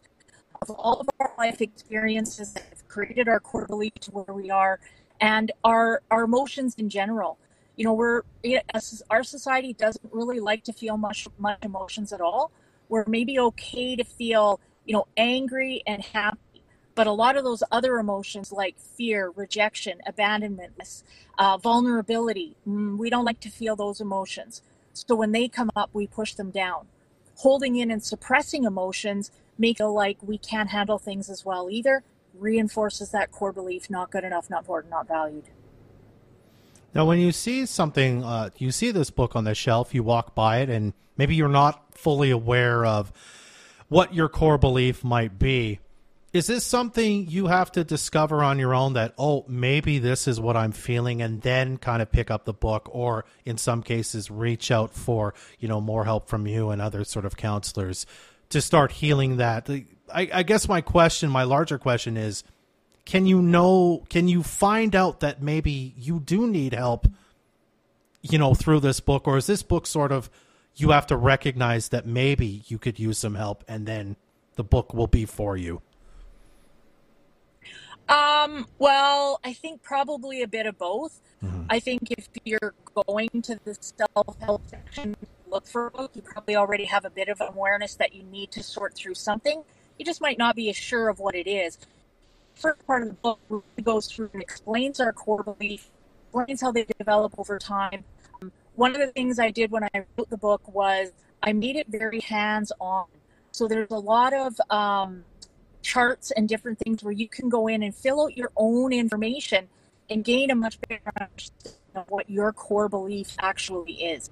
of 0.63 0.71
all 0.71 1.01
of 1.01 1.09
our 1.21 1.33
life 1.39 1.61
experiences 1.61 2.53
that 2.53 2.65
have 2.69 2.87
created 2.89 3.29
our 3.29 3.41
core 3.41 3.67
belief 3.67 3.95
to 3.95 4.11
where 4.11 4.35
we 4.35 4.51
are 4.51 4.79
and 5.21 5.53
our 5.65 6.03
our 6.11 6.25
emotions 6.25 6.75
in 6.77 6.89
general 6.89 7.39
you 7.77 7.85
know 7.85 7.95
we're 7.95 8.23
our 9.11 9.23
society 9.23 9.73
doesn't 9.73 10.13
really 10.13 10.39
like 10.41 10.63
to 10.65 10.73
feel 10.73 10.99
much 10.99 11.27
much 11.39 11.59
emotions 11.63 12.13
at 12.13 12.21
all 12.21 12.51
we're 12.91 13.05
maybe 13.07 13.39
okay 13.39 13.97
to 13.97 14.05
feel 14.05 14.61
you 14.85 14.93
know 14.93 15.07
angry 15.17 15.83
and 15.87 16.03
happy 16.03 16.50
but 16.95 17.07
a 17.07 17.13
lot 17.13 17.37
of 17.37 17.45
those 17.45 17.63
other 17.71 17.99
emotions 17.99 18.53
like 18.53 18.79
fear 18.79 19.31
rejection 19.35 20.01
abandonment 20.07 21.03
uh, 21.39 21.57
vulnerability 21.57 22.57
mm, 22.69 22.97
we 22.99 23.11
don't 23.11 23.25
like 23.25 23.41
to 23.41 23.51
feel 23.51 23.77
those 23.77 24.01
emotions. 24.01 24.63
So 24.93 25.15
when 25.15 25.33
they 25.33 25.49
come 25.49 25.71
up 25.77 25.91
we 25.93 26.07
push 26.07 26.35
them 26.35 26.51
down. 26.51 26.87
Holding 27.37 27.77
in 27.77 27.91
and 27.91 28.03
suppressing 28.03 28.65
emotions 28.65 29.31
make 29.57 29.81
it 29.81 29.87
like 29.87 30.19
we 30.23 30.39
can't 30.39 30.71
handle 30.71 30.99
things 30.99 31.31
as 31.31 31.45
well 31.45 31.71
either 31.71 32.03
reinforces 32.39 33.11
that 33.11 33.31
core 33.31 33.53
belief 33.53 33.91
not 33.91 34.11
good 34.11 34.25
enough 34.25 34.51
not 34.51 34.61
important 34.61 34.91
not 34.91 35.07
valued. 35.09 35.45
Now 36.95 37.07
when 37.07 37.19
you 37.19 37.33
see 37.33 37.67
something 37.67 38.25
uh, 38.25 38.51
you 38.59 38.73
see 38.73 38.91
this 38.91 39.11
book 39.11 39.37
on 39.37 39.45
the 39.45 39.55
shelf 39.55 39.95
you 39.95 40.03
walk 40.03 40.35
by 40.35 40.59
it 40.59 40.69
and 40.69 40.93
maybe 41.17 41.35
you're 41.35 41.49
not 41.49 41.97
fully 41.97 42.31
aware 42.31 42.85
of 42.85 43.13
what 43.89 44.15
your 44.15 44.29
core 44.29 44.59
belief 44.59 45.03
might 45.03 45.39
be 45.39 45.81
is 46.33 46.47
this 46.47 46.65
something 46.65 47.29
you 47.29 47.49
have 47.49 47.73
to 47.73 47.83
discover 47.83 48.43
on 48.43 48.59
your 48.59 48.75
own 48.75 48.93
that 48.93 49.13
oh 49.19 49.45
maybe 49.49 49.99
this 49.99 50.29
is 50.29 50.41
what 50.41 50.57
i'm 50.57 50.73
feeling 50.73 51.21
and 51.23 51.43
then 51.43 51.77
kind 51.77 52.01
of 52.01 52.13
pick 52.13 52.31
up 52.31 52.45
the 52.45 52.53
book 52.53 52.89
or 52.93 53.25
in 53.45 53.59
some 53.59 53.83
cases 53.83 54.31
reach 54.31 54.71
out 54.71 54.95
for 54.95 55.35
you 55.59 55.67
know 55.67 55.81
more 55.81 56.05
help 56.05 56.29
from 56.29 56.47
you 56.47 56.71
and 56.71 56.81
other 56.81 57.05
sort 57.05 57.25
of 57.25 57.37
counselors 57.37 58.07
to 58.51 58.61
start 58.61 58.93
healing 58.93 59.39
that. 59.39 59.69
I, 60.13 60.29
I 60.33 60.43
guess 60.43 60.69
my 60.69 60.81
question, 60.81 61.31
my 61.31 61.45
larger 61.45 61.79
question 61.79 62.17
is, 62.17 62.45
can 63.07 63.27
you 63.27 63.41
know, 63.41 64.05
can 64.11 64.29
you 64.29 64.43
find 64.43 64.95
out 64.95 65.21
that 65.21 65.43
maybe 65.43 65.95
you 65.97 66.21
do 66.21 66.47
need 66.47 66.75
help, 66.75 67.07
you 68.21 68.39
know, 68.39 68.55
through 68.55 68.81
this 68.81 69.01
book, 69.01 69.27
or 69.27 69.39
is 69.39 69.47
this 69.47 69.63
book 69.63 69.87
sort 69.87 70.13
of 70.13 70.29
you 70.77 70.91
have 70.91 71.07
to 71.09 71.17
recognize 71.17 71.89
that 71.89 72.07
maybe 72.07 72.63
you 72.67 72.79
could 72.79 72.99
use 72.99 73.19
some 73.19 73.35
help, 73.35 73.65
and 73.67 73.87
then 73.87 74.17
the 74.57 74.65
book 74.65 74.93
will 74.93 75.07
be 75.07 75.25
for 75.25 75.57
you? 75.57 75.81
Um, 78.11 78.67
well, 78.81 79.39
I 79.45 79.53
think 79.53 79.83
probably 79.83 80.43
a 80.43 80.49
bit 80.49 80.67
of 80.67 80.77
both. 80.77 81.21
Mm-hmm. 81.45 81.63
I 81.71 81.79
think 81.79 82.11
if 82.11 82.29
you're 82.45 82.75
going 83.07 83.43
to 83.43 83.59
the 83.65 83.77
self 83.81 84.37
help 84.41 84.69
section 84.69 85.17
look 85.49 85.67
for 85.67 85.87
a 85.87 85.91
book, 85.93 86.11
you 86.15 86.23
probably 86.23 86.57
already 86.57 86.85
have 86.87 87.05
a 87.05 87.11
bit 87.11 87.29
of 87.29 87.41
awareness 87.41 87.95
that 87.95 88.13
you 88.13 88.25
need 88.25 88.51
to 88.51 88.65
sort 88.65 88.95
through 88.95 89.15
something. 89.15 89.63
You 89.97 90.05
just 90.05 90.21
might 90.21 90.39
not 90.39 90.57
be 90.57 90.69
as 90.71 90.77
sure 90.77 91.09
of 91.09 91.21
what 91.21 91.37
it 91.37 91.47
is. 91.47 91.79
First 92.57 92.85
part 92.85 93.03
of 93.03 93.09
the 93.09 93.15
book 93.15 93.39
really 93.49 93.63
goes 93.83 94.09
through 94.09 94.31
and 94.33 94.43
explains 94.43 94.99
our 94.99 95.13
core 95.13 95.45
belief, 95.45 95.89
explains 96.25 96.61
how 96.61 96.73
they 96.73 96.85
develop 96.99 97.35
over 97.39 97.61
time. 97.61 98.05
Um, 98.43 98.51
one 98.75 98.91
of 98.93 98.99
the 98.99 99.13
things 99.13 99.39
I 99.39 99.53
did 99.53 99.71
when 99.71 99.85
I 99.85 100.05
wrote 100.19 100.31
the 100.31 100.37
book 100.37 100.63
was 100.75 101.13
I 101.45 101.53
made 101.53 101.77
it 101.77 101.87
very 101.89 102.21
hands 102.21 102.73
on. 102.81 103.07
So 103.53 103.69
there's 103.69 103.91
a 103.91 103.99
lot 103.99 104.33
of 104.33 104.61
um, 104.69 105.25
charts 105.83 106.31
and 106.31 106.49
different 106.49 106.79
things 106.79 107.03
where 107.03 107.13
you 107.13 107.29
can 107.29 107.49
go 107.49 107.67
in 107.67 107.83
and 107.83 107.95
fill 107.95 108.23
out 108.23 108.37
your 108.37 108.53
own 108.57 108.93
information 108.93 109.69
and 110.09 110.25
gain 110.25 110.51
a 110.51 110.55
much 110.55 110.79
better 110.89 111.13
understanding 111.21 111.79
of 111.95 112.09
what 112.09 112.29
your 112.29 112.53
core 112.53 112.89
belief 112.89 113.35
actually 113.41 113.95
is. 113.95 114.31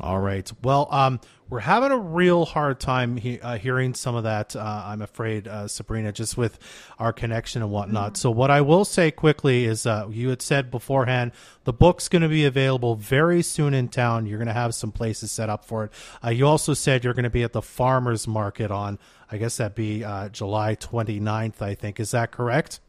All 0.00 0.18
right. 0.18 0.50
Well, 0.62 0.88
um, 0.90 1.20
we're 1.50 1.60
having 1.60 1.90
a 1.90 1.98
real 1.98 2.46
hard 2.46 2.80
time 2.80 3.16
he- 3.16 3.40
uh, 3.40 3.58
hearing 3.58 3.92
some 3.92 4.14
of 4.14 4.22
that. 4.22 4.56
Uh, 4.56 4.82
I'm 4.86 5.02
afraid, 5.02 5.46
uh, 5.46 5.68
Sabrina, 5.68 6.10
just 6.10 6.38
with 6.38 6.58
our 6.98 7.12
connection 7.12 7.60
and 7.60 7.70
whatnot. 7.70 8.12
Mm-hmm. 8.12 8.20
So, 8.20 8.30
what 8.30 8.50
I 8.50 8.62
will 8.62 8.84
say 8.84 9.10
quickly 9.10 9.66
is, 9.66 9.84
uh, 9.84 10.06
you 10.10 10.30
had 10.30 10.40
said 10.40 10.70
beforehand, 10.70 11.32
the 11.64 11.72
book's 11.72 12.08
going 12.08 12.22
to 12.22 12.28
be 12.28 12.44
available 12.46 12.94
very 12.94 13.42
soon 13.42 13.74
in 13.74 13.88
town. 13.88 14.26
You're 14.26 14.38
going 14.38 14.48
to 14.48 14.54
have 14.54 14.74
some 14.74 14.92
places 14.92 15.32
set 15.32 15.50
up 15.50 15.64
for 15.64 15.84
it. 15.84 15.92
Uh, 16.24 16.30
you 16.30 16.46
also 16.46 16.72
said 16.72 17.04
you're 17.04 17.14
going 17.14 17.24
to 17.24 17.30
be 17.30 17.42
at 17.42 17.52
the 17.52 17.62
farmers 17.62 18.26
market 18.26 18.70
on, 18.70 18.98
I 19.30 19.38
guess 19.38 19.56
that'd 19.58 19.74
be 19.74 20.04
uh, 20.04 20.28
July 20.28 20.76
29th. 20.76 21.62
I 21.62 21.74
think 21.74 22.00
is 22.00 22.10
that 22.10 22.30
correct? 22.30 22.80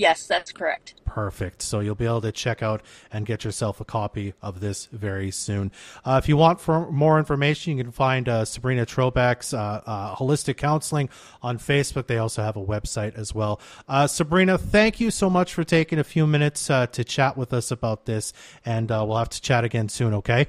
Yes, 0.00 0.26
that's 0.26 0.50
correct. 0.50 0.94
Perfect. 1.04 1.60
So 1.60 1.80
you'll 1.80 1.94
be 1.94 2.06
able 2.06 2.22
to 2.22 2.32
check 2.32 2.62
out 2.62 2.80
and 3.12 3.26
get 3.26 3.44
yourself 3.44 3.82
a 3.82 3.84
copy 3.84 4.32
of 4.40 4.60
this 4.60 4.86
very 4.86 5.30
soon. 5.30 5.72
Uh, 6.06 6.18
if 6.22 6.26
you 6.26 6.38
want 6.38 6.58
for 6.58 6.90
more 6.90 7.18
information, 7.18 7.76
you 7.76 7.84
can 7.84 7.92
find 7.92 8.26
uh, 8.26 8.46
Sabrina 8.46 8.86
Trobak's 8.86 9.52
uh, 9.52 9.82
uh 9.84 10.16
Holistic 10.16 10.56
Counseling 10.56 11.10
on 11.42 11.58
Facebook. 11.58 12.06
They 12.06 12.16
also 12.16 12.42
have 12.42 12.56
a 12.56 12.64
website 12.64 13.14
as 13.14 13.34
well. 13.34 13.60
Uh, 13.88 14.06
Sabrina, 14.06 14.56
thank 14.56 15.00
you 15.00 15.10
so 15.10 15.28
much 15.28 15.52
for 15.52 15.64
taking 15.64 15.98
a 15.98 16.04
few 16.04 16.26
minutes 16.26 16.70
uh, 16.70 16.86
to 16.86 17.04
chat 17.04 17.36
with 17.36 17.52
us 17.52 17.70
about 17.70 18.06
this, 18.06 18.32
and 18.64 18.88
we'll 18.88 19.18
have 19.18 19.28
to 19.28 19.40
chat 19.42 19.64
again 19.64 19.90
soon, 19.90 20.14
okay? 20.14 20.46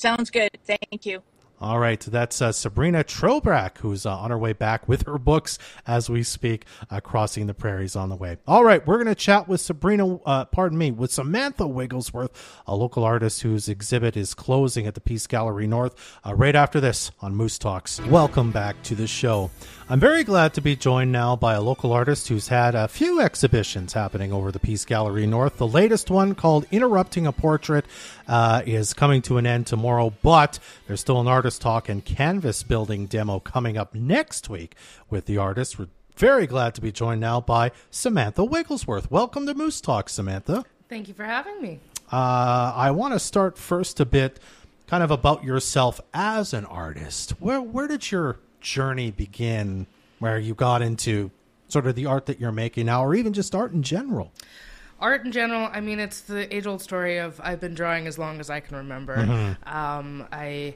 Sounds 0.00 0.30
good. 0.30 0.56
Thank 0.64 1.04
you. 1.04 1.22
All 1.60 1.78
right, 1.78 2.00
that's 2.00 2.40
uh, 2.40 2.52
Sabrina 2.52 3.04
Trobak, 3.04 3.76
who's 3.78 4.06
uh, 4.06 4.16
on 4.16 4.30
her 4.30 4.38
way 4.38 4.54
back 4.54 4.88
with 4.88 5.04
her 5.06 5.18
books 5.18 5.58
as 5.86 6.08
we 6.08 6.22
speak, 6.22 6.64
uh, 6.90 7.00
crossing 7.00 7.46
the 7.48 7.52
prairies 7.52 7.94
on 7.94 8.08
the 8.08 8.16
way. 8.16 8.38
All 8.46 8.64
right, 8.64 8.84
we're 8.86 8.96
going 8.96 9.08
to 9.08 9.14
chat 9.14 9.46
with 9.46 9.60
Sabrina, 9.60 10.16
uh, 10.24 10.46
pardon 10.46 10.78
me, 10.78 10.90
with 10.90 11.12
Samantha 11.12 11.66
Wigglesworth, 11.66 12.62
a 12.66 12.74
local 12.74 13.04
artist 13.04 13.42
whose 13.42 13.68
exhibit 13.68 14.16
is 14.16 14.32
closing 14.32 14.86
at 14.86 14.94
the 14.94 15.02
Peace 15.02 15.26
Gallery 15.26 15.66
North, 15.66 15.94
uh, 16.24 16.34
right 16.34 16.56
after 16.56 16.80
this 16.80 17.10
on 17.20 17.36
Moose 17.36 17.58
Talks. 17.58 18.00
Welcome 18.06 18.52
back 18.52 18.82
to 18.84 18.94
the 18.94 19.06
show. 19.06 19.50
I'm 19.90 19.98
very 19.98 20.22
glad 20.22 20.54
to 20.54 20.60
be 20.60 20.76
joined 20.76 21.10
now 21.10 21.34
by 21.34 21.54
a 21.54 21.60
local 21.60 21.90
artist 21.90 22.28
who's 22.28 22.46
had 22.46 22.76
a 22.76 22.86
few 22.86 23.20
exhibitions 23.20 23.92
happening 23.92 24.32
over 24.32 24.52
the 24.52 24.60
Peace 24.60 24.84
Gallery 24.84 25.26
North. 25.26 25.56
The 25.56 25.66
latest 25.66 26.10
one, 26.12 26.36
called 26.36 26.64
Interrupting 26.70 27.26
a 27.26 27.32
Portrait, 27.32 27.84
uh, 28.28 28.62
is 28.64 28.94
coming 28.94 29.20
to 29.22 29.36
an 29.36 29.46
end 29.46 29.66
tomorrow, 29.66 30.14
but 30.22 30.60
there's 30.86 31.00
still 31.00 31.20
an 31.20 31.26
artist 31.26 31.60
talk 31.60 31.88
and 31.88 32.04
canvas 32.04 32.62
building 32.62 33.06
demo 33.06 33.40
coming 33.40 33.76
up 33.76 33.92
next 33.92 34.48
week 34.48 34.76
with 35.10 35.26
the 35.26 35.38
artist. 35.38 35.76
We're 35.76 35.88
very 36.14 36.46
glad 36.46 36.76
to 36.76 36.80
be 36.80 36.92
joined 36.92 37.20
now 37.20 37.40
by 37.40 37.72
Samantha 37.90 38.44
Wigglesworth. 38.44 39.10
Welcome 39.10 39.44
to 39.46 39.54
Moose 39.54 39.80
Talk, 39.80 40.08
Samantha. 40.08 40.64
Thank 40.88 41.08
you 41.08 41.14
for 41.14 41.24
having 41.24 41.60
me. 41.60 41.80
Uh, 42.12 42.72
I 42.76 42.92
want 42.92 43.14
to 43.14 43.18
start 43.18 43.58
first 43.58 43.98
a 43.98 44.04
bit 44.04 44.38
kind 44.86 45.02
of 45.02 45.10
about 45.10 45.42
yourself 45.42 46.00
as 46.14 46.54
an 46.54 46.64
artist. 46.66 47.32
Where 47.40 47.60
where 47.60 47.88
did 47.88 48.12
your 48.12 48.38
journey 48.60 49.10
begin 49.10 49.86
where 50.18 50.38
you 50.38 50.54
got 50.54 50.82
into 50.82 51.30
sort 51.68 51.86
of 51.86 51.94
the 51.94 52.06
art 52.06 52.26
that 52.26 52.40
you're 52.40 52.52
making 52.52 52.86
now, 52.86 53.04
or 53.04 53.14
even 53.14 53.32
just 53.32 53.54
art 53.54 53.72
in 53.72 53.82
general? 53.82 54.32
Art 55.00 55.24
in 55.24 55.32
general, 55.32 55.70
I 55.72 55.80
mean, 55.80 55.98
it's 55.98 56.20
the 56.20 56.54
age 56.54 56.66
old 56.66 56.82
story 56.82 57.16
of 57.18 57.40
I've 57.42 57.60
been 57.60 57.74
drawing 57.74 58.06
as 58.06 58.18
long 58.18 58.38
as 58.38 58.50
I 58.50 58.60
can 58.60 58.76
remember. 58.76 59.16
Mm-hmm. 59.16 59.68
Um, 59.68 60.28
I 60.30 60.74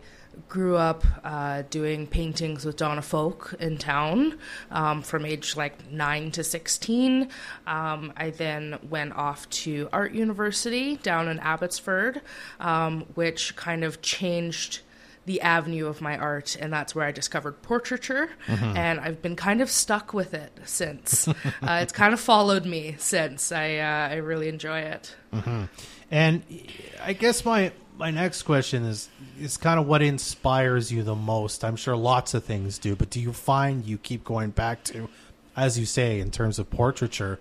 grew 0.48 0.76
up 0.76 1.04
uh, 1.22 1.62
doing 1.68 2.06
paintings 2.06 2.64
with 2.64 2.76
Donna 2.76 3.02
Folk 3.02 3.54
in 3.60 3.76
town 3.76 4.38
um, 4.70 5.02
from 5.02 5.26
age 5.26 5.56
like 5.56 5.90
9 5.90 6.30
to 6.32 6.42
16. 6.44 7.28
Um, 7.66 8.12
I 8.16 8.30
then 8.30 8.78
went 8.88 9.12
off 9.12 9.48
to 9.50 9.88
Art 9.92 10.12
University 10.12 10.96
down 10.96 11.28
in 11.28 11.38
Abbotsford, 11.38 12.22
um, 12.60 13.02
which 13.14 13.56
kind 13.56 13.84
of 13.84 14.00
changed 14.02 14.80
the 15.26 15.40
avenue 15.40 15.86
of 15.86 16.00
my 16.00 16.16
art, 16.16 16.56
and 16.60 16.72
that's 16.72 16.94
where 16.94 17.06
I 17.06 17.12
discovered 17.12 17.62
portraiture. 17.62 18.30
Mm-hmm. 18.46 18.76
And 18.76 19.00
I've 19.00 19.22
been 19.22 19.36
kind 19.36 19.60
of 19.60 19.70
stuck 19.70 20.12
with 20.12 20.34
it 20.34 20.58
since. 20.64 21.28
uh, 21.28 21.32
it's 21.62 21.92
kind 21.92 22.12
of 22.12 22.20
followed 22.20 22.66
me 22.66 22.96
since. 22.98 23.52
I 23.52 23.76
uh, 23.76 24.08
I 24.12 24.14
really 24.16 24.48
enjoy 24.48 24.80
it. 24.80 25.14
Mm-hmm. 25.32 25.64
And 26.10 26.42
I 27.02 27.12
guess 27.12 27.44
my 27.44 27.72
my 27.96 28.10
next 28.10 28.42
question 28.42 28.84
is 28.84 29.08
is 29.40 29.56
kind 29.56 29.80
of 29.80 29.86
what 29.86 30.02
inspires 30.02 30.92
you 30.92 31.02
the 31.02 31.14
most. 31.14 31.64
I'm 31.64 31.76
sure 31.76 31.96
lots 31.96 32.34
of 32.34 32.44
things 32.44 32.78
do, 32.78 32.94
but 32.94 33.10
do 33.10 33.20
you 33.20 33.32
find 33.32 33.84
you 33.84 33.98
keep 33.98 34.24
going 34.24 34.50
back 34.50 34.84
to, 34.84 35.08
as 35.56 35.78
you 35.78 35.86
say, 35.86 36.20
in 36.20 36.30
terms 36.30 36.58
of 36.58 36.70
portraiture? 36.70 37.40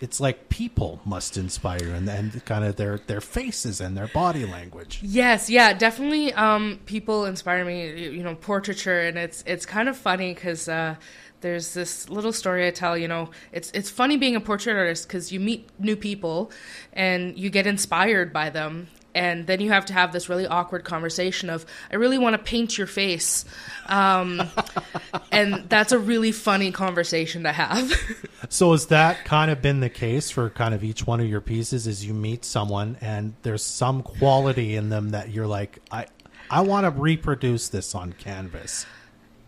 It's 0.00 0.20
like 0.20 0.48
people 0.48 1.00
must 1.04 1.36
inspire 1.36 1.92
and, 1.94 2.08
and 2.08 2.44
kind 2.44 2.64
of 2.64 2.76
their 2.76 2.98
their 3.06 3.20
faces 3.20 3.80
and 3.80 3.96
their 3.96 4.08
body 4.08 4.46
language 4.46 5.00
yes 5.02 5.50
yeah 5.50 5.72
definitely 5.72 6.32
um, 6.34 6.80
people 6.86 7.24
inspire 7.26 7.64
me 7.64 8.08
you 8.10 8.22
know 8.22 8.34
portraiture 8.34 9.00
and 9.00 9.18
it's 9.18 9.42
it's 9.46 9.66
kind 9.66 9.88
of 9.88 9.96
funny 9.96 10.34
because 10.34 10.68
uh, 10.68 10.94
there's 11.40 11.74
this 11.74 12.08
little 12.08 12.32
story 12.32 12.66
I 12.66 12.70
tell. 12.70 12.96
You 12.96 13.08
know, 13.08 13.30
it's 13.52 13.70
it's 13.72 13.90
funny 13.90 14.16
being 14.16 14.36
a 14.36 14.40
portrait 14.40 14.76
artist 14.76 15.08
because 15.08 15.32
you 15.32 15.40
meet 15.40 15.68
new 15.78 15.96
people, 15.96 16.50
and 16.92 17.38
you 17.38 17.50
get 17.50 17.66
inspired 17.66 18.32
by 18.32 18.50
them, 18.50 18.88
and 19.14 19.46
then 19.46 19.60
you 19.60 19.70
have 19.70 19.86
to 19.86 19.92
have 19.92 20.12
this 20.12 20.28
really 20.28 20.46
awkward 20.46 20.84
conversation 20.84 21.50
of 21.50 21.66
i 21.90 21.96
really 21.96 22.18
want 22.18 22.34
to 22.34 22.42
paint 22.42 22.76
your 22.78 22.86
face. 22.86 23.44
Um, 23.86 24.42
and 25.32 25.68
that's 25.68 25.92
a 25.92 25.98
really 25.98 26.32
funny 26.32 26.72
conversation 26.72 27.44
to 27.44 27.52
have. 27.52 27.92
So 28.52 28.72
has 28.72 28.86
that 28.86 29.24
kind 29.24 29.50
of 29.50 29.62
been 29.62 29.78
the 29.78 29.88
case 29.88 30.30
for 30.30 30.50
kind 30.50 30.74
of 30.74 30.82
each 30.82 31.06
one 31.06 31.20
of 31.20 31.28
your 31.28 31.40
pieces 31.40 31.86
is 31.86 32.04
you 32.04 32.12
meet 32.12 32.44
someone 32.44 32.96
and 33.00 33.34
there's 33.42 33.62
some 33.62 34.02
quality 34.02 34.74
in 34.74 34.88
them 34.88 35.10
that 35.10 35.30
you're 35.30 35.46
like 35.46 35.78
i 35.92 36.06
i 36.50 36.60
want 36.62 36.84
to 36.84 36.90
reproduce 36.90 37.68
this 37.68 37.94
on 37.94 38.12
canvas 38.14 38.86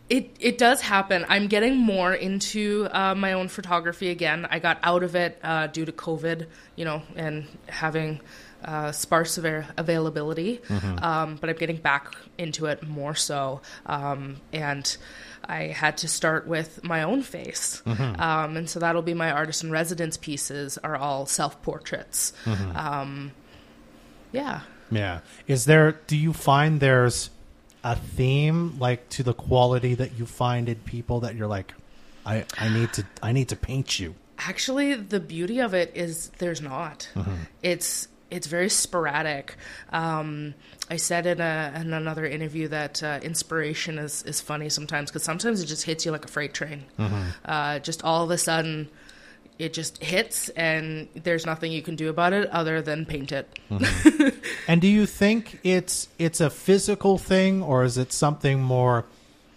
it 0.09 0.37
it 0.41 0.59
does 0.59 0.81
happen. 0.81 1.25
I'm 1.29 1.47
getting 1.47 1.77
more 1.77 2.13
into 2.13 2.89
uh, 2.91 3.15
my 3.15 3.33
own 3.33 3.49
photography 3.49 4.11
again. 4.11 4.47
I 4.51 4.59
got 4.59 4.79
out 4.83 5.03
of 5.03 5.15
it 5.15 5.39
uh, 5.43 5.69
due 5.69 5.85
to 5.85 5.93
COVID, 5.93 6.47
you 6.77 6.85
know, 6.85 7.03
and 7.17 7.47
having 7.67 8.21
uh, 8.65 8.93
sparse 8.93 9.39
av- 9.39 9.73
availability, 9.77 10.61
mm-hmm. 10.69 11.03
um, 11.03 11.37
but 11.37 11.51
I'm 11.51 11.57
getting 11.57 11.77
back 11.77 12.15
into 12.39 12.67
it 12.67 12.87
more 12.87 13.15
so. 13.15 13.61
Um, 13.87 14.37
and 14.53 14.97
I 15.45 15.65
had 15.69 15.99
to 15.99 16.09
start 16.09 16.47
with 16.47 16.83
my 16.85 17.03
own 17.03 17.23
face. 17.23 17.83
Mm-hmm. 17.85 18.21
Um, 18.21 18.57
and 18.57 18.71
so 18.71 18.81
that'll 18.81 19.03
be 19.03 19.15
my 19.15 19.31
artist 19.31 19.65
in 19.65 19.71
residence 19.71 20.17
pieces, 20.17 20.79
are 20.79 20.97
all 20.97 21.27
self 21.27 21.61
portraits. 21.63 22.33
Mm-hmm. 22.45 22.77
Um, 22.77 23.33
yeah. 24.33 24.61
Yeah. 24.91 25.21
Is 25.47 25.65
there, 25.65 25.93
do 26.07 26.17
you 26.17 26.33
find 26.33 26.81
there's 26.81 27.31
a 27.85 27.97
theme 27.97 28.79
like 28.79 29.09
to 29.11 29.23
the 29.23 29.35
quality 29.35 29.95
that 29.95 30.19
you 30.19 30.27
find 30.27 30.69
in 30.69 30.77
people 30.77 31.21
that 31.21 31.35
you're 31.35 31.47
like, 31.47 31.75
I, 32.25 32.45
I 32.59 32.69
need 32.69 32.93
to 32.95 33.07
I 33.23 33.33
need 33.33 33.49
to 33.49 33.57
paint 33.57 33.99
you. 33.99 34.15
Actually, 34.39 34.95
the 34.95 35.21
beauty 35.21 35.61
of 35.61 35.75
it 35.75 35.93
is 35.95 36.31
there's 36.39 36.61
not. 36.61 37.09
Mm-hmm. 37.15 37.35
It's 37.63 38.09
it's 38.31 38.47
very 38.47 38.71
sporadic. 38.71 39.57
Um, 39.93 40.55
I 40.89 40.97
said 40.97 41.27
in, 41.27 41.41
a, 41.41 41.73
in 41.77 41.93
another 41.93 42.25
interview 42.25 42.67
that 42.69 43.03
uh, 43.03 43.21
inspiration 43.23 43.99
is, 43.99 44.23
is 44.23 44.41
funny 44.41 44.71
sometimes 44.71 45.11
because 45.11 45.23
sometimes 45.23 45.61
it 45.61 45.67
just 45.67 45.85
hits 45.85 46.07
you 46.07 46.13
like 46.13 46.25
a 46.25 46.29
freight 46.29 46.55
train. 46.55 46.85
Mm-hmm. 46.99 47.23
Uh, 47.45 47.79
just 47.81 48.03
all 48.05 48.25
of 48.25 48.31
a 48.31 48.39
sudden, 48.39 48.89
it 49.59 49.75
just 49.75 50.03
hits, 50.03 50.49
and 50.51 51.09
there's 51.15 51.45
nothing 51.45 51.73
you 51.73 51.83
can 51.83 51.95
do 51.95 52.09
about 52.09 52.33
it 52.33 52.49
other 52.51 52.81
than 52.81 53.05
paint 53.05 53.33
it. 53.33 53.59
Mm-hmm. 53.71 54.29
and 54.69 54.81
do 54.81 54.89
you 54.89 55.07
think 55.07 55.59
it's 55.65 56.09
it's 56.19 56.41
a 56.41 56.51
physical 56.51 57.19
thing, 57.19 57.63
or 57.63 57.85
is 57.85 57.99
it 57.99 58.13
something 58.13 58.63
more? 58.63 59.05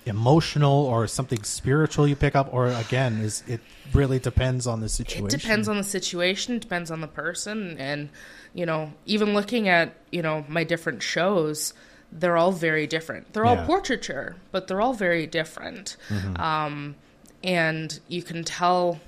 emotional 0.07 0.85
or 0.85 1.07
something 1.07 1.41
spiritual 1.41 2.07
you 2.07 2.15
pick 2.15 2.35
up 2.35 2.53
or 2.53 2.67
again 2.67 3.21
is 3.21 3.43
it 3.47 3.59
really 3.91 4.19
depends 4.19 4.67
on 4.67 4.79
the 4.79 4.87
situation 4.87 5.25
it 5.25 5.31
depends 5.31 5.67
on 5.67 5.77
the 5.77 5.83
situation 5.83 6.59
depends 6.59 6.91
on 6.91 7.01
the 7.01 7.07
person 7.07 7.75
and 7.79 8.07
you 8.55 8.65
know, 8.65 8.93
even 9.05 9.33
looking 9.33 9.67
at, 9.67 9.93
you 10.11 10.21
know, 10.21 10.45
my 10.47 10.63
different 10.63 11.03
shows, 11.03 11.73
they're 12.11 12.37
all 12.37 12.53
very 12.53 12.87
different. 12.87 13.33
They're 13.33 13.45
all 13.45 13.57
yeah. 13.57 13.65
portraiture, 13.65 14.37
but 14.51 14.67
they're 14.67 14.81
all 14.81 14.93
very 14.93 15.27
different. 15.27 15.97
Mm-hmm. 16.07 16.41
Um, 16.41 16.95
and 17.43 17.99
you 18.07 18.23
can 18.23 18.45
tell, 18.45 19.01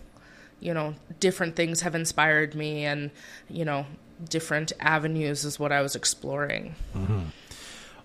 you 0.60 0.74
know, 0.74 0.96
different 1.22 1.56
things 1.56 1.82
have 1.82 1.96
inspired 1.96 2.56
me 2.56 2.84
and, 2.84 3.10
you 3.50 3.64
know, 3.64 3.86
different 4.30 4.72
avenues 4.80 5.46
is 5.46 5.60
what 5.60 5.72
I 5.72 5.82
was 5.82 5.96
exploring. 5.96 6.76
Mm-hmm. 6.96 7.24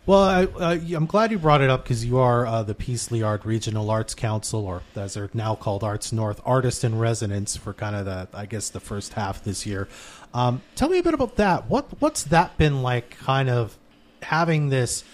Well, 0.04 0.48
I, 0.58 0.72
I'm 0.72 1.06
glad 1.06 1.30
you 1.30 1.38
brought 1.38 1.60
it 1.60 1.70
up 1.70 1.84
because 1.84 2.04
you 2.04 2.18
are 2.18 2.44
uh, 2.44 2.64
the 2.64 2.74
Peace 2.74 3.08
Liard 3.10 3.44
Regional 3.44 3.88
Arts 3.88 4.16
Council, 4.16 4.66
or 4.66 4.82
as 4.96 5.14
they're 5.14 5.30
now 5.32 5.54
called 5.54 5.84
Arts 5.84 6.12
North, 6.12 6.40
artist 6.44 6.82
in 6.82 6.98
residence 6.98 7.56
for 7.56 7.72
kind 7.72 7.94
of 7.94 8.06
the, 8.06 8.28
I 8.36 8.46
guess, 8.46 8.70
the 8.70 8.80
first 8.80 9.12
half 9.12 9.44
this 9.44 9.64
year. 9.64 9.86
Um, 10.34 10.60
tell 10.74 10.88
me 10.88 10.98
a 10.98 11.04
bit 11.04 11.14
about 11.14 11.36
that. 11.36 11.70
What 11.70 12.00
what's 12.00 12.24
that 12.24 12.58
been 12.58 12.82
like? 12.82 13.16
Kind 13.18 13.48
of 13.48 13.78
having 14.22 14.70
this, 14.70 15.04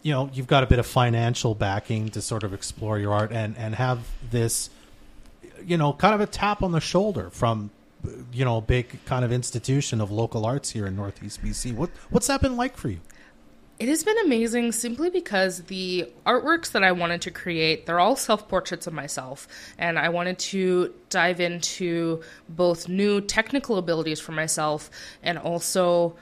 you 0.00 0.12
know, 0.12 0.30
you've 0.32 0.46
got 0.46 0.62
a 0.62 0.66
bit 0.66 0.78
of 0.78 0.86
financial 0.86 1.54
backing 1.54 2.08
to 2.10 2.22
sort 2.22 2.42
of 2.42 2.54
explore 2.54 2.98
your 2.98 3.12
art 3.12 3.32
and 3.32 3.58
and 3.58 3.74
have 3.74 3.98
this, 4.30 4.70
you 5.62 5.76
know, 5.76 5.92
kind 5.92 6.14
of 6.14 6.22
a 6.22 6.26
tap 6.26 6.62
on 6.62 6.72
the 6.72 6.80
shoulder 6.80 7.28
from 7.28 7.70
you 8.32 8.44
know, 8.44 8.60
big 8.60 9.04
kind 9.04 9.24
of 9.24 9.32
institution 9.32 10.00
of 10.00 10.10
local 10.10 10.44
arts 10.44 10.70
here 10.70 10.86
in 10.86 10.96
Northeast 10.96 11.42
BC. 11.42 11.74
What 11.74 11.90
what's 12.10 12.26
that 12.26 12.40
been 12.40 12.56
like 12.56 12.76
for 12.76 12.88
you? 12.88 13.00
It 13.78 13.88
has 13.88 14.04
been 14.04 14.18
amazing 14.24 14.72
simply 14.72 15.10
because 15.10 15.62
the 15.64 16.12
artworks 16.24 16.70
that 16.70 16.84
I 16.84 16.92
wanted 16.92 17.22
to 17.22 17.30
create, 17.32 17.86
they're 17.86 17.98
all 17.98 18.14
self 18.14 18.48
portraits 18.48 18.86
of 18.86 18.92
myself. 18.92 19.48
And 19.76 19.98
I 19.98 20.08
wanted 20.10 20.38
to 20.38 20.94
dive 21.10 21.40
into 21.40 22.22
both 22.48 22.88
new 22.88 23.20
technical 23.20 23.78
abilities 23.78 24.20
for 24.20 24.32
myself 24.32 24.88
and 25.22 25.38
also 25.38 26.16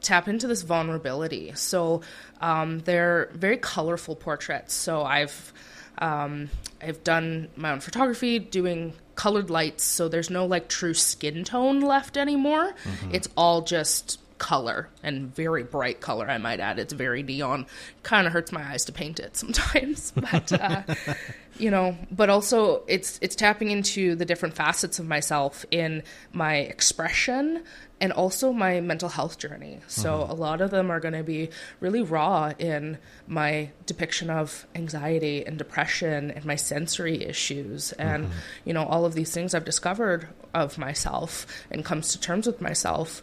tap 0.00 0.28
into 0.28 0.46
this 0.46 0.62
vulnerability. 0.62 1.52
So 1.54 2.02
um, 2.40 2.78
they're 2.80 3.30
very 3.34 3.58
colorful 3.58 4.16
portraits. 4.16 4.72
So 4.72 5.02
I've 5.02 5.52
um, 5.98 6.48
I've 6.80 7.04
done 7.04 7.48
my 7.56 7.72
own 7.72 7.80
photography, 7.80 8.38
doing 8.38 8.94
colored 9.14 9.50
lights. 9.50 9.84
So 9.84 10.08
there's 10.08 10.30
no 10.30 10.46
like 10.46 10.68
true 10.68 10.94
skin 10.94 11.44
tone 11.44 11.80
left 11.80 12.16
anymore. 12.16 12.74
Mm-hmm. 12.84 13.14
It's 13.14 13.28
all 13.36 13.62
just 13.62 14.20
color 14.38 14.88
and 15.02 15.34
very 15.34 15.62
bright 15.62 16.00
color 16.00 16.28
i 16.28 16.38
might 16.38 16.60
add 16.60 16.78
it's 16.78 16.92
very 16.92 17.22
neon 17.22 17.66
kind 18.02 18.26
of 18.26 18.32
hurts 18.32 18.50
my 18.52 18.62
eyes 18.62 18.84
to 18.84 18.92
paint 18.92 19.20
it 19.20 19.36
sometimes 19.36 20.12
but 20.12 20.52
uh, 20.52 20.82
you 21.58 21.70
know 21.70 21.96
but 22.10 22.28
also 22.28 22.82
it's 22.88 23.18
it's 23.22 23.36
tapping 23.36 23.70
into 23.70 24.16
the 24.16 24.24
different 24.24 24.54
facets 24.54 24.98
of 24.98 25.06
myself 25.06 25.64
in 25.70 26.02
my 26.32 26.56
expression 26.56 27.62
and 28.00 28.12
also 28.12 28.52
my 28.52 28.80
mental 28.80 29.08
health 29.08 29.38
journey 29.38 29.80
so 29.86 30.18
mm-hmm. 30.18 30.30
a 30.32 30.34
lot 30.34 30.60
of 30.60 30.70
them 30.70 30.90
are 30.90 30.98
going 30.98 31.14
to 31.14 31.22
be 31.22 31.48
really 31.78 32.02
raw 32.02 32.52
in 32.58 32.98
my 33.28 33.70
depiction 33.86 34.30
of 34.30 34.66
anxiety 34.74 35.46
and 35.46 35.58
depression 35.58 36.32
and 36.32 36.44
my 36.44 36.56
sensory 36.56 37.22
issues 37.22 37.92
and 37.92 38.24
mm-hmm. 38.24 38.38
you 38.64 38.74
know 38.74 38.84
all 38.84 39.04
of 39.04 39.14
these 39.14 39.32
things 39.32 39.54
i've 39.54 39.64
discovered 39.64 40.28
of 40.52 40.76
myself 40.76 41.46
and 41.70 41.84
comes 41.84 42.10
to 42.12 42.20
terms 42.20 42.46
with 42.46 42.60
myself 42.60 43.22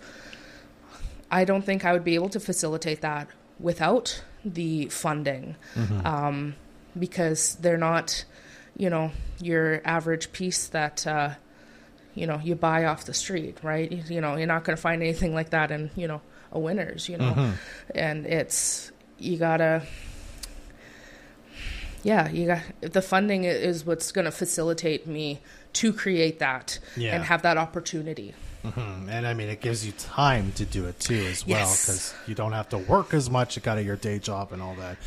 I 1.32 1.46
don't 1.46 1.64
think 1.64 1.86
I 1.86 1.94
would 1.94 2.04
be 2.04 2.16
able 2.16 2.30
to 2.30 2.40
facilitate 2.40 3.02
that 3.02 3.30
without 3.60 4.24
the 4.44 4.88
funding 4.88 5.56
mm-hmm. 5.76 6.06
um, 6.06 6.56
because 6.98 7.56
they're 7.56 7.78
not, 7.78 8.26
you 8.76 8.90
know, 8.90 9.12
your 9.40 9.82
average 9.86 10.34
piece 10.34 10.68
that, 10.68 11.08
uh, 11.08 11.30
you 12.14 12.28
know, 12.28 12.40
you 12.44 12.56
buy 12.56 12.86
off 12.86 13.06
the 13.06 13.14
street, 13.14 13.58
right? 13.64 13.90
You, 13.90 14.04
you 14.16 14.22
know, 14.22 14.36
you're 14.36 14.48
not 14.48 14.66
going 14.66 14.76
to 14.76 14.82
find 14.82 15.02
anything 15.02 15.34
like 15.34 15.52
that 15.52 15.72
in, 15.72 15.90
you 15.96 16.08
know, 16.08 16.22
a 16.52 16.60
Winners, 16.60 17.08
you 17.08 17.18
know, 17.18 17.32
mm-hmm. 17.32 17.52
and 17.96 18.26
it's, 18.26 18.92
you 19.18 19.38
gotta, 19.38 19.84
yeah, 22.04 22.30
you 22.30 22.48
got 22.48 22.62
the 22.82 23.02
funding 23.02 23.46
is 23.46 23.86
what's 23.86 24.12
going 24.12 24.26
to 24.26 24.32
facilitate 24.32 25.08
me 25.08 25.40
to 25.74 25.94
create 25.94 26.40
that 26.40 26.80
yeah. 26.98 27.16
and 27.16 27.24
have 27.24 27.44
that 27.44 27.58
opportunity. 27.58 28.34
Mm-hmm. 28.64 29.10
And 29.10 29.26
I 29.26 29.34
mean, 29.34 29.50
it 29.50 29.62
gives 29.62 29.86
you 29.86 29.92
time 29.94 30.52
to 30.54 30.66
do 30.66 30.86
it 30.86 31.00
too, 31.00 31.16
as 31.16 31.46
well, 31.46 31.60
because 31.72 32.14
yes. 32.14 32.16
you 32.28 32.36
don't 32.36 32.52
have 32.54 32.70
to 32.70 32.78
work 32.78 33.14
as 33.14 33.30
much. 33.30 33.56
You 33.56 33.62
got 33.62 33.84
your 33.84 33.96
day 33.96 34.20
job 34.20 34.54
and 34.54 34.62
all 34.62 34.76
that. 34.76 34.98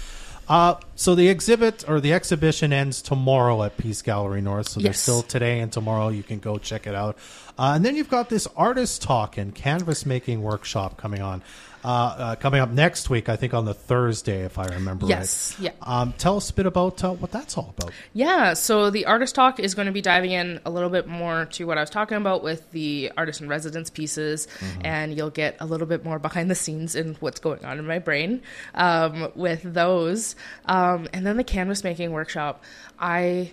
Uh, 0.46 0.74
so 0.94 1.14
the 1.14 1.28
exhibit 1.28 1.88
or 1.88 2.00
the 2.00 2.12
exhibition 2.12 2.72
ends 2.72 3.00
tomorrow 3.00 3.62
at 3.62 3.76
Peace 3.76 4.02
Gallery 4.02 4.42
North. 4.42 4.68
So 4.68 4.80
yes. 4.80 4.84
there's 4.84 4.98
still 4.98 5.22
today 5.22 5.60
and 5.60 5.72
tomorrow. 5.72 6.08
You 6.08 6.22
can 6.22 6.38
go 6.38 6.58
check 6.58 6.86
it 6.86 6.94
out. 6.94 7.16
Uh, 7.58 7.72
and 7.76 7.84
then 7.84 7.96
you've 7.96 8.10
got 8.10 8.28
this 8.28 8.46
artist 8.56 9.00
talk 9.00 9.38
and 9.38 9.54
canvas 9.54 10.04
making 10.04 10.42
workshop 10.42 10.96
coming 10.96 11.22
on. 11.22 11.42
Uh, 11.84 11.88
uh, 11.88 12.36
coming 12.36 12.60
up 12.60 12.70
next 12.70 13.10
week, 13.10 13.28
I 13.28 13.36
think 13.36 13.52
on 13.52 13.66
the 13.66 13.74
Thursday, 13.74 14.44
if 14.44 14.58
I 14.58 14.64
remember 14.64 15.06
yes, 15.06 15.54
right. 15.58 15.66
Yeah. 15.66 15.72
Um, 15.82 16.14
tell 16.16 16.38
us 16.38 16.48
a 16.48 16.54
bit 16.54 16.64
about 16.64 17.04
uh, 17.04 17.12
what 17.12 17.30
that's 17.30 17.58
all 17.58 17.74
about. 17.76 17.92
Yeah. 18.14 18.54
So 18.54 18.88
the 18.88 19.04
artist 19.04 19.34
talk 19.34 19.60
is 19.60 19.74
going 19.74 19.86
to 19.86 19.92
be 19.92 20.00
diving 20.00 20.30
in 20.30 20.60
a 20.64 20.70
little 20.70 20.88
bit 20.88 21.06
more 21.06 21.44
to 21.44 21.66
what 21.66 21.76
I 21.76 21.82
was 21.82 21.90
talking 21.90 22.16
about 22.16 22.42
with 22.42 22.70
the 22.70 23.12
artist 23.18 23.42
in 23.42 23.48
residence 23.48 23.90
pieces, 23.90 24.48
mm-hmm. 24.60 24.80
and 24.86 25.14
you'll 25.14 25.28
get 25.28 25.56
a 25.60 25.66
little 25.66 25.86
bit 25.86 26.04
more 26.04 26.18
behind 26.18 26.50
the 26.50 26.54
scenes 26.54 26.94
in 26.94 27.16
what's 27.20 27.38
going 27.38 27.62
on 27.66 27.78
in 27.78 27.86
my 27.86 27.98
brain 27.98 28.40
um, 28.74 29.30
with 29.34 29.62
those. 29.62 30.36
Um, 30.64 31.06
and 31.12 31.26
then 31.26 31.36
the 31.36 31.44
canvas 31.44 31.84
making 31.84 32.12
workshop, 32.12 32.64
I 32.98 33.52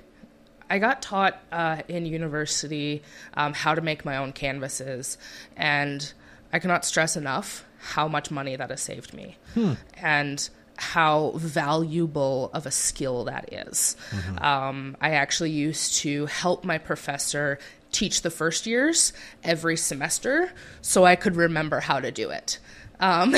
I 0.69 0.79
got 0.79 1.01
taught 1.01 1.37
uh, 1.51 1.81
in 1.89 2.05
university 2.05 3.03
um, 3.33 3.53
how 3.53 3.75
to 3.75 3.81
make 3.81 4.05
my 4.05 4.15
own 4.15 4.31
canvases, 4.31 5.17
and 5.57 6.13
I 6.53 6.59
cannot 6.59 6.85
stress 6.85 7.17
enough 7.17 7.65
how 7.81 8.07
much 8.07 8.31
money 8.31 8.55
that 8.55 8.69
has 8.69 8.81
saved 8.81 9.13
me 9.13 9.37
hmm. 9.53 9.73
and 9.95 10.49
how 10.77 11.33
valuable 11.35 12.49
of 12.53 12.65
a 12.65 12.71
skill 12.71 13.25
that 13.25 13.53
is. 13.53 13.95
Mm-hmm. 14.09 14.43
Um, 14.43 14.97
I 14.99 15.11
actually 15.11 15.51
used 15.51 15.95
to 15.97 16.25
help 16.25 16.63
my 16.63 16.79
professor 16.79 17.59
teach 17.91 18.21
the 18.21 18.31
first 18.31 18.65
years 18.65 19.13
every 19.43 19.77
semester 19.77 20.51
so 20.81 21.05
I 21.05 21.15
could 21.15 21.35
remember 21.35 21.81
how 21.81 21.99
to 21.99 22.11
do 22.11 22.29
it. 22.31 22.57
Um, 22.99 23.35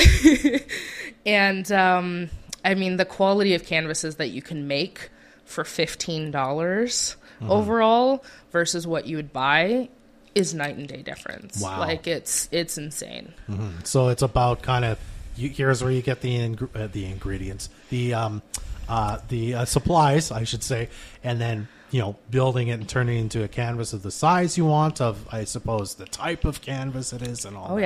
and 1.26 1.70
um, 1.70 2.30
I 2.64 2.74
mean, 2.74 2.96
the 2.96 3.04
quality 3.04 3.54
of 3.54 3.64
canvases 3.66 4.16
that 4.16 4.28
you 4.28 4.40
can 4.40 4.66
make 4.66 5.10
for 5.44 5.64
$15 5.64 6.30
mm-hmm. 6.30 7.50
overall 7.50 8.24
versus 8.52 8.86
what 8.86 9.06
you 9.06 9.16
would 9.16 9.32
buy 9.32 9.90
is 10.34 10.54
night 10.54 10.76
and 10.76 10.88
day 10.88 11.02
difference. 11.02 11.60
Wow. 11.60 11.80
Like 11.80 12.06
it's 12.06 12.48
it's 12.52 12.78
insane. 12.78 13.32
Mm-hmm. 13.48 13.84
So 13.84 14.08
it's 14.08 14.22
about 14.22 14.62
kind 14.62 14.84
of 14.84 14.98
you, 15.36 15.48
here's 15.48 15.82
where 15.82 15.92
you 15.92 16.02
get 16.02 16.20
the 16.20 16.36
ing- 16.36 16.68
uh, 16.74 16.88
the 16.90 17.06
ingredients, 17.06 17.68
the 17.90 18.14
um, 18.14 18.42
uh, 18.88 19.18
the 19.28 19.54
uh, 19.54 19.64
supplies, 19.64 20.30
I 20.30 20.44
should 20.44 20.62
say, 20.62 20.88
and 21.22 21.40
then 21.40 21.68
you 21.90 22.00
know 22.00 22.16
building 22.30 22.68
it 22.68 22.72
and 22.72 22.88
turning 22.88 23.18
it 23.18 23.20
into 23.20 23.44
a 23.44 23.48
canvas 23.48 23.92
of 23.92 24.02
the 24.02 24.10
size 24.10 24.58
you 24.58 24.64
want, 24.64 25.00
of 25.00 25.26
I 25.32 25.44
suppose 25.44 25.94
the 25.94 26.06
type 26.06 26.44
of 26.44 26.60
canvas 26.60 27.12
it 27.12 27.22
is, 27.22 27.44
and 27.44 27.56
all. 27.56 27.68
Oh 27.70 27.76
that. 27.76 27.82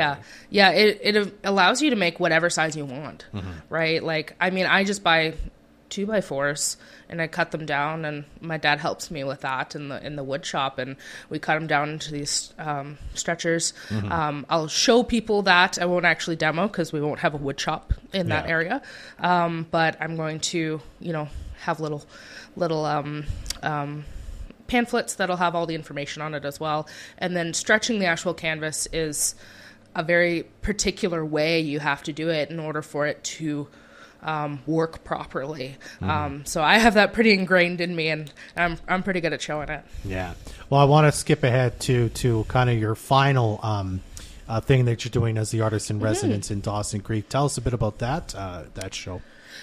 yeah, 0.50 0.70
yeah. 0.70 0.70
It 0.70 1.00
it 1.02 1.34
allows 1.44 1.82
you 1.82 1.90
to 1.90 1.96
make 1.96 2.20
whatever 2.20 2.50
size 2.50 2.76
you 2.76 2.84
want, 2.84 3.26
mm-hmm. 3.32 3.50
right? 3.68 4.02
Like 4.02 4.34
I 4.40 4.50
mean, 4.50 4.66
I 4.66 4.84
just 4.84 5.02
buy 5.02 5.34
two 5.88 6.06
by 6.06 6.20
fours 6.20 6.76
and 7.08 7.20
I 7.20 7.26
cut 7.26 7.50
them 7.50 7.66
down 7.66 8.04
and 8.04 8.24
my 8.40 8.56
dad 8.56 8.78
helps 8.78 9.10
me 9.10 9.24
with 9.24 9.40
that 9.40 9.74
in 9.74 9.88
the 9.88 10.04
in 10.04 10.16
the 10.16 10.24
wood 10.24 10.44
shop 10.44 10.78
and 10.78 10.96
we 11.30 11.38
cut 11.38 11.54
them 11.54 11.66
down 11.66 11.90
into 11.90 12.12
these 12.12 12.52
um, 12.58 12.98
stretchers. 13.14 13.72
Mm-hmm. 13.88 14.12
Um, 14.12 14.46
I'll 14.48 14.68
show 14.68 15.02
people 15.02 15.42
that 15.42 15.78
I 15.80 15.86
won't 15.86 16.04
actually 16.04 16.36
demo 16.36 16.68
because 16.68 16.92
we 16.92 17.00
won't 17.00 17.20
have 17.20 17.34
a 17.34 17.38
wood 17.38 17.58
shop 17.58 17.94
in 18.12 18.28
yeah. 18.28 18.40
that 18.42 18.50
area. 18.50 18.82
Um, 19.18 19.66
but 19.70 19.96
I'm 20.00 20.16
going 20.16 20.40
to 20.40 20.80
you 21.00 21.12
know 21.12 21.28
have 21.60 21.80
little 21.80 22.04
little 22.56 22.84
um, 22.84 23.24
um, 23.62 24.04
pamphlets 24.66 25.14
that'll 25.14 25.36
have 25.36 25.54
all 25.54 25.66
the 25.66 25.74
information 25.74 26.22
on 26.22 26.34
it 26.34 26.44
as 26.44 26.60
well. 26.60 26.88
And 27.18 27.36
then 27.36 27.54
stretching 27.54 27.98
the 27.98 28.06
actual 28.06 28.34
canvas 28.34 28.86
is 28.92 29.34
a 29.94 30.02
very 30.02 30.44
particular 30.62 31.24
way 31.24 31.60
you 31.60 31.80
have 31.80 32.02
to 32.04 32.12
do 32.12 32.28
it 32.28 32.50
in 32.50 32.60
order 32.60 32.82
for 32.82 33.06
it 33.06 33.24
to 33.24 33.66
um, 34.22 34.60
work 34.66 35.04
properly. 35.04 35.76
Mm-hmm. 35.96 36.10
Um, 36.10 36.46
so 36.46 36.62
I 36.62 36.78
have 36.78 36.94
that 36.94 37.12
pretty 37.12 37.32
ingrained 37.32 37.80
in 37.80 37.94
me, 37.94 38.08
and 38.08 38.32
I'm 38.56 38.78
I'm 38.88 39.02
pretty 39.02 39.20
good 39.20 39.32
at 39.32 39.42
showing 39.42 39.68
it. 39.68 39.84
Yeah. 40.04 40.34
Well, 40.70 40.80
I 40.80 40.84
want 40.84 41.06
to 41.06 41.12
skip 41.12 41.42
ahead 41.44 41.80
to 41.80 42.08
to 42.10 42.44
kind 42.44 42.70
of 42.70 42.78
your 42.78 42.94
final. 42.94 43.60
Um, 43.62 44.00
uh, 44.48 44.60
thing 44.60 44.86
that 44.86 45.04
you're 45.04 45.10
doing 45.10 45.36
as 45.36 45.50
the 45.50 45.60
artist 45.60 45.90
in 45.90 45.96
mm-hmm. 45.96 46.06
residence 46.06 46.46
mm-hmm. 46.46 46.54
in 46.54 46.60
Dawson 46.62 47.00
Creek. 47.00 47.28
Tell 47.28 47.44
us 47.44 47.58
a 47.58 47.60
bit 47.60 47.74
about 47.74 47.98
that 47.98 48.34
uh, 48.34 48.62
that 48.74 48.94
show. 48.94 49.20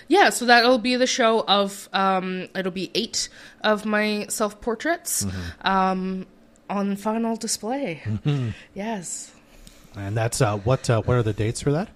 Yeah, 0.07 0.29
so 0.29 0.45
that'll 0.45 0.77
be 0.77 0.95
the 0.95 1.07
show 1.07 1.43
of 1.47 1.89
um, 1.93 2.47
it'll 2.55 2.71
be 2.71 2.91
eight 2.93 3.29
of 3.61 3.85
my 3.85 4.27
self 4.29 4.61
portraits 4.61 5.25
mm-hmm. 5.25 5.67
um, 5.67 6.27
on 6.69 6.95
final 6.95 7.35
display. 7.35 8.01
Mm-hmm. 8.03 8.49
Yes, 8.73 9.33
and 9.95 10.15
that's 10.15 10.41
uh, 10.41 10.57
what 10.57 10.89
uh, 10.89 11.01
what 11.01 11.17
are 11.17 11.23
the 11.23 11.33
dates 11.33 11.61
for 11.61 11.71
that? 11.71 11.89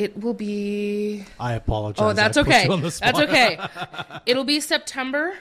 It 0.00 0.18
will 0.18 0.32
be. 0.32 1.24
I 1.38 1.52
apologize. 1.52 2.02
Oh, 2.02 2.14
that's 2.14 2.38
okay. 2.38 2.66
That's 2.66 3.02
okay. 3.02 3.58
It'll 4.26 4.44
be 4.44 4.58
September. 4.60 5.34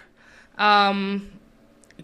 Um, 0.58 1.32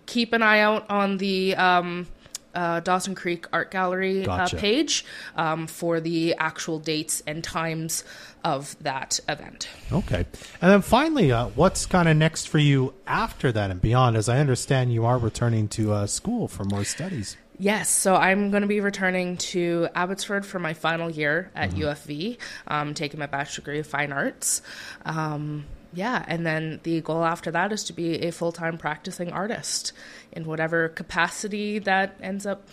keep 0.06 0.32
an 0.32 0.41
eye 0.41 0.62
out 0.62 0.89
on 0.89 1.18
the 1.18 1.54
um, 1.58 2.08
uh, 2.54 2.80
Dawson 2.80 3.13
Creek 3.13 3.46
Art 3.52 3.72
Gallery 3.72 4.22
uh, 4.22 4.38
gotcha. 4.38 4.56
uh, 4.56 4.60
page 4.62 5.04
um, 5.36 5.68
for 5.68 6.00
the 6.00 6.34
actual 6.36 6.80
dates 6.80 7.22
and 7.28 7.44
times 7.44 8.06
of 8.46 8.82
that 8.82 9.20
event. 9.28 9.68
Okay. 9.91 10.26
And 10.62 10.72
then 10.72 10.82
finally, 10.82 11.34
uh, 11.34 11.48
what's 11.48 11.86
kind 11.86 12.08
of 12.08 12.15
next 12.15 12.48
for 12.48 12.60
you 12.60 12.94
after 13.06 13.52
that 13.52 13.70
and 13.70 13.82
beyond? 13.82 14.15
As 14.15 14.30
I 14.30 14.39
understand, 14.39 14.94
you 14.94 15.06
are 15.06 15.18
returning 15.18 15.68
to 15.70 15.91
uh, 15.91 16.08
school 16.08 16.48
for 16.48 16.63
more 16.63 16.86
studies. 16.86 17.36
Yes, 17.58 17.89
so 17.89 18.15
I'm 18.15 18.52
going 18.52 18.62
to 18.62 18.68
be 18.68 18.82
returning 18.82 19.38
to 19.38 19.88
Abbotsford 19.96 20.46
for 20.46 20.60
my 20.60 20.74
final 20.74 21.10
year 21.10 21.52
at 21.56 21.72
Mm-hmm. 21.72 21.82
UFV, 21.84 22.38
um, 22.68 22.94
taking 22.94 23.20
my 23.20 23.28
bachelor 23.28 23.63
degree 23.63 23.80
of 23.80 23.88
fine 23.88 24.12
arts. 24.12 24.62
Um, 25.06 25.65
yeah, 25.94 26.26
and 26.28 26.46
then 26.46 26.82
the 26.84 27.00
goal 27.02 27.24
after 27.24 27.52
that 27.52 27.72
is 27.72 27.86
to 27.86 27.94
be 27.94 28.24
a 28.28 28.32
full 28.32 28.52
time 28.52 28.78
practicing 28.78 29.32
artist 29.32 29.94
in 30.34 30.44
whatever 30.46 30.89
capacity 30.89 31.80
that 31.80 32.18
ends 32.22 32.46
up 32.46 32.68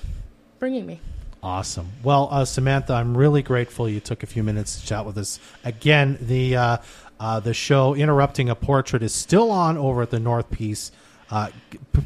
bringing 0.59 0.87
me. 0.87 1.01
Awesome. 1.45 1.89
Well, 2.03 2.29
uh, 2.31 2.45
Samantha, 2.45 2.95
I'm 2.95 3.17
really 3.17 3.43
grateful 3.43 3.89
you 3.89 4.01
took 4.01 4.23
a 4.23 4.27
few 4.27 4.43
minutes 4.43 4.81
to 4.81 4.87
chat 4.87 5.05
with 5.07 5.19
us. 5.19 5.39
Again, 5.65 6.19
the 6.21 6.57
uh, 6.57 6.77
uh, 7.21 7.39
the 7.41 7.55
show 7.55 7.95
"Interrupting 7.95 8.49
a 8.49 8.55
Portrait" 8.57 9.03
is 9.03 9.15
still 9.15 9.51
on 9.53 9.77
over 9.77 10.03
at 10.03 10.11
the 10.11 10.21
North 10.21 10.51
Peace. 10.51 10.91
Uh, 11.33 11.49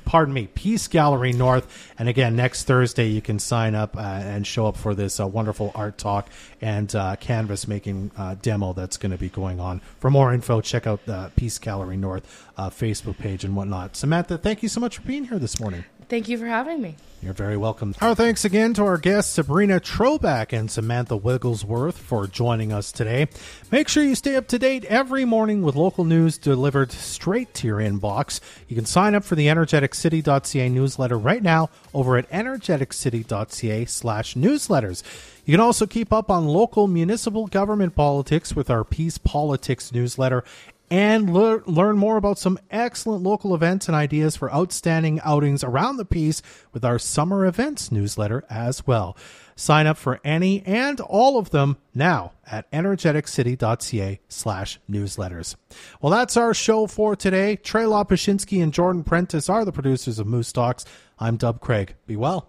pardon 0.05 0.33
me, 0.33 0.47
Peace 0.47 0.87
Gallery 0.87 1.33
North. 1.33 1.93
And 1.99 2.09
again, 2.09 2.37
next 2.37 2.63
Thursday 2.63 3.09
you 3.09 3.21
can 3.21 3.41
sign 3.41 3.75
up 3.75 3.97
uh, 3.97 4.01
and 4.01 4.47
show 4.47 4.67
up 4.67 4.77
for 4.77 4.95
this 4.95 5.19
uh, 5.19 5.27
wonderful 5.27 5.73
art 5.75 5.99
talk 5.99 6.31
and 6.61 6.95
uh, 6.95 7.17
canvas 7.17 7.67
making 7.67 8.13
uh, 8.17 8.37
demo 8.41 8.73
that's 8.73 8.97
going 8.97 9.11
to 9.11 9.19
be 9.19 9.29
going 9.29 9.59
on. 9.59 9.81
For 9.99 10.11
more 10.11 10.33
info, 10.33 10.61
check 10.61 10.87
out 10.87 11.05
the 11.07 11.33
Peace 11.35 11.59
Gallery 11.59 11.97
North 11.97 12.47
uh, 12.57 12.71
Facebook 12.71 13.19
page 13.19 13.43
and 13.43 13.57
whatnot. 13.57 13.97
Samantha, 13.97 14.39
thank 14.39 14.63
you 14.63 14.69
so 14.69 14.81
much 14.81 14.99
for 14.99 15.03
being 15.03 15.25
here 15.25 15.41
this 15.41 15.59
morning. 15.59 15.85
Thank 16.09 16.29
you 16.29 16.39
for 16.39 16.47
having 16.47 16.81
me. 16.81 16.97
You're 17.23 17.33
very 17.33 17.57
welcome. 17.57 17.95
Our 18.01 18.15
thanks 18.15 18.45
again 18.45 18.75
to 18.75 18.85
our 18.85 18.99
guests 18.99 19.33
Sabrina 19.33 19.81
Trobak 19.81 20.53
and 20.53 20.71
Samantha 20.71 21.17
Wigglesworth 21.17 21.99
for 21.99 22.29
joining 22.29 22.73
us 22.73 22.93
today. 22.93 23.27
Make 23.73 23.89
sure 23.89 24.05
you 24.05 24.15
stay 24.15 24.37
up 24.37 24.47
to 24.49 24.59
date 24.59 24.85
every 24.85 25.25
morning 25.25 25.63
with 25.63 25.75
local 25.75 26.05
news 26.05 26.39
delivered 26.39 26.93
straight 26.93 27.53
to 27.55 27.67
your 27.67 27.79
inbox. 27.79 28.41
You 28.69 28.77
can 28.77 28.85
sign 28.85 29.15
up 29.17 29.25
for 29.25 29.35
the 29.35 29.47
energeticcity.ca 29.47 30.69
newsletter 30.69 31.19
right 31.19 31.43
now 31.43 31.71
over 31.93 32.17
at 32.17 32.31
energeticcity.ca 32.31 33.87
slash 33.87 34.35
newsletters. 34.35 35.03
You 35.47 35.55
can 35.55 35.61
also 35.61 35.87
keep 35.87 36.13
up 36.13 36.31
on 36.31 36.47
local 36.47 36.87
municipal 36.87 37.47
government 37.47 37.97
politics 37.97 38.55
with 38.55 38.69
our 38.69 38.85
Peace 38.85 39.17
Politics 39.19 39.93
newsletter 39.93 40.45
and 40.91 41.33
lear- 41.33 41.63
learn 41.67 41.99
more 41.99 42.17
about 42.17 42.39
some 42.39 42.59
excellent 42.71 43.23
local 43.23 43.55
events 43.55 43.89
and 43.89 43.95
ideas 43.97 44.37
for 44.37 44.53
outstanding 44.53 45.21
outings 45.25 45.65
around 45.65 45.97
the 45.97 46.05
Peace 46.05 46.43
with 46.73 46.85
our 46.85 46.99
summer 46.99 47.47
events 47.47 47.91
newsletter 47.91 48.45
as 48.49 48.87
well. 48.87 49.17
Sign 49.57 49.87
up 49.87 49.97
for 49.97 50.21
any 50.23 50.63
and 50.67 51.01
all 51.01 51.39
of 51.39 51.51
them 51.51 51.79
now 51.95 52.33
at 52.47 52.71
energeticcity.ca 52.73 54.21
slash 54.29 54.79
newsletters. 54.89 55.57
Well, 56.01 56.13
that's 56.13 56.37
our 56.37 56.53
show 56.53 56.87
for 56.87 57.17
today. 57.17 57.57
Trey 57.57 57.85
Lopashinsky 57.85 58.63
and 58.63 58.73
Jordan 58.73 59.03
Prentice 59.03 59.49
are 59.49 59.65
the 59.65 59.73
producers 59.73 60.19
of 60.19 60.27
Moose 60.27 60.53
Talks. 60.53 60.85
I'm 61.19 61.37
Doug 61.37 61.61
Craig. 61.61 61.95
Be 62.07 62.17
well. 62.17 62.49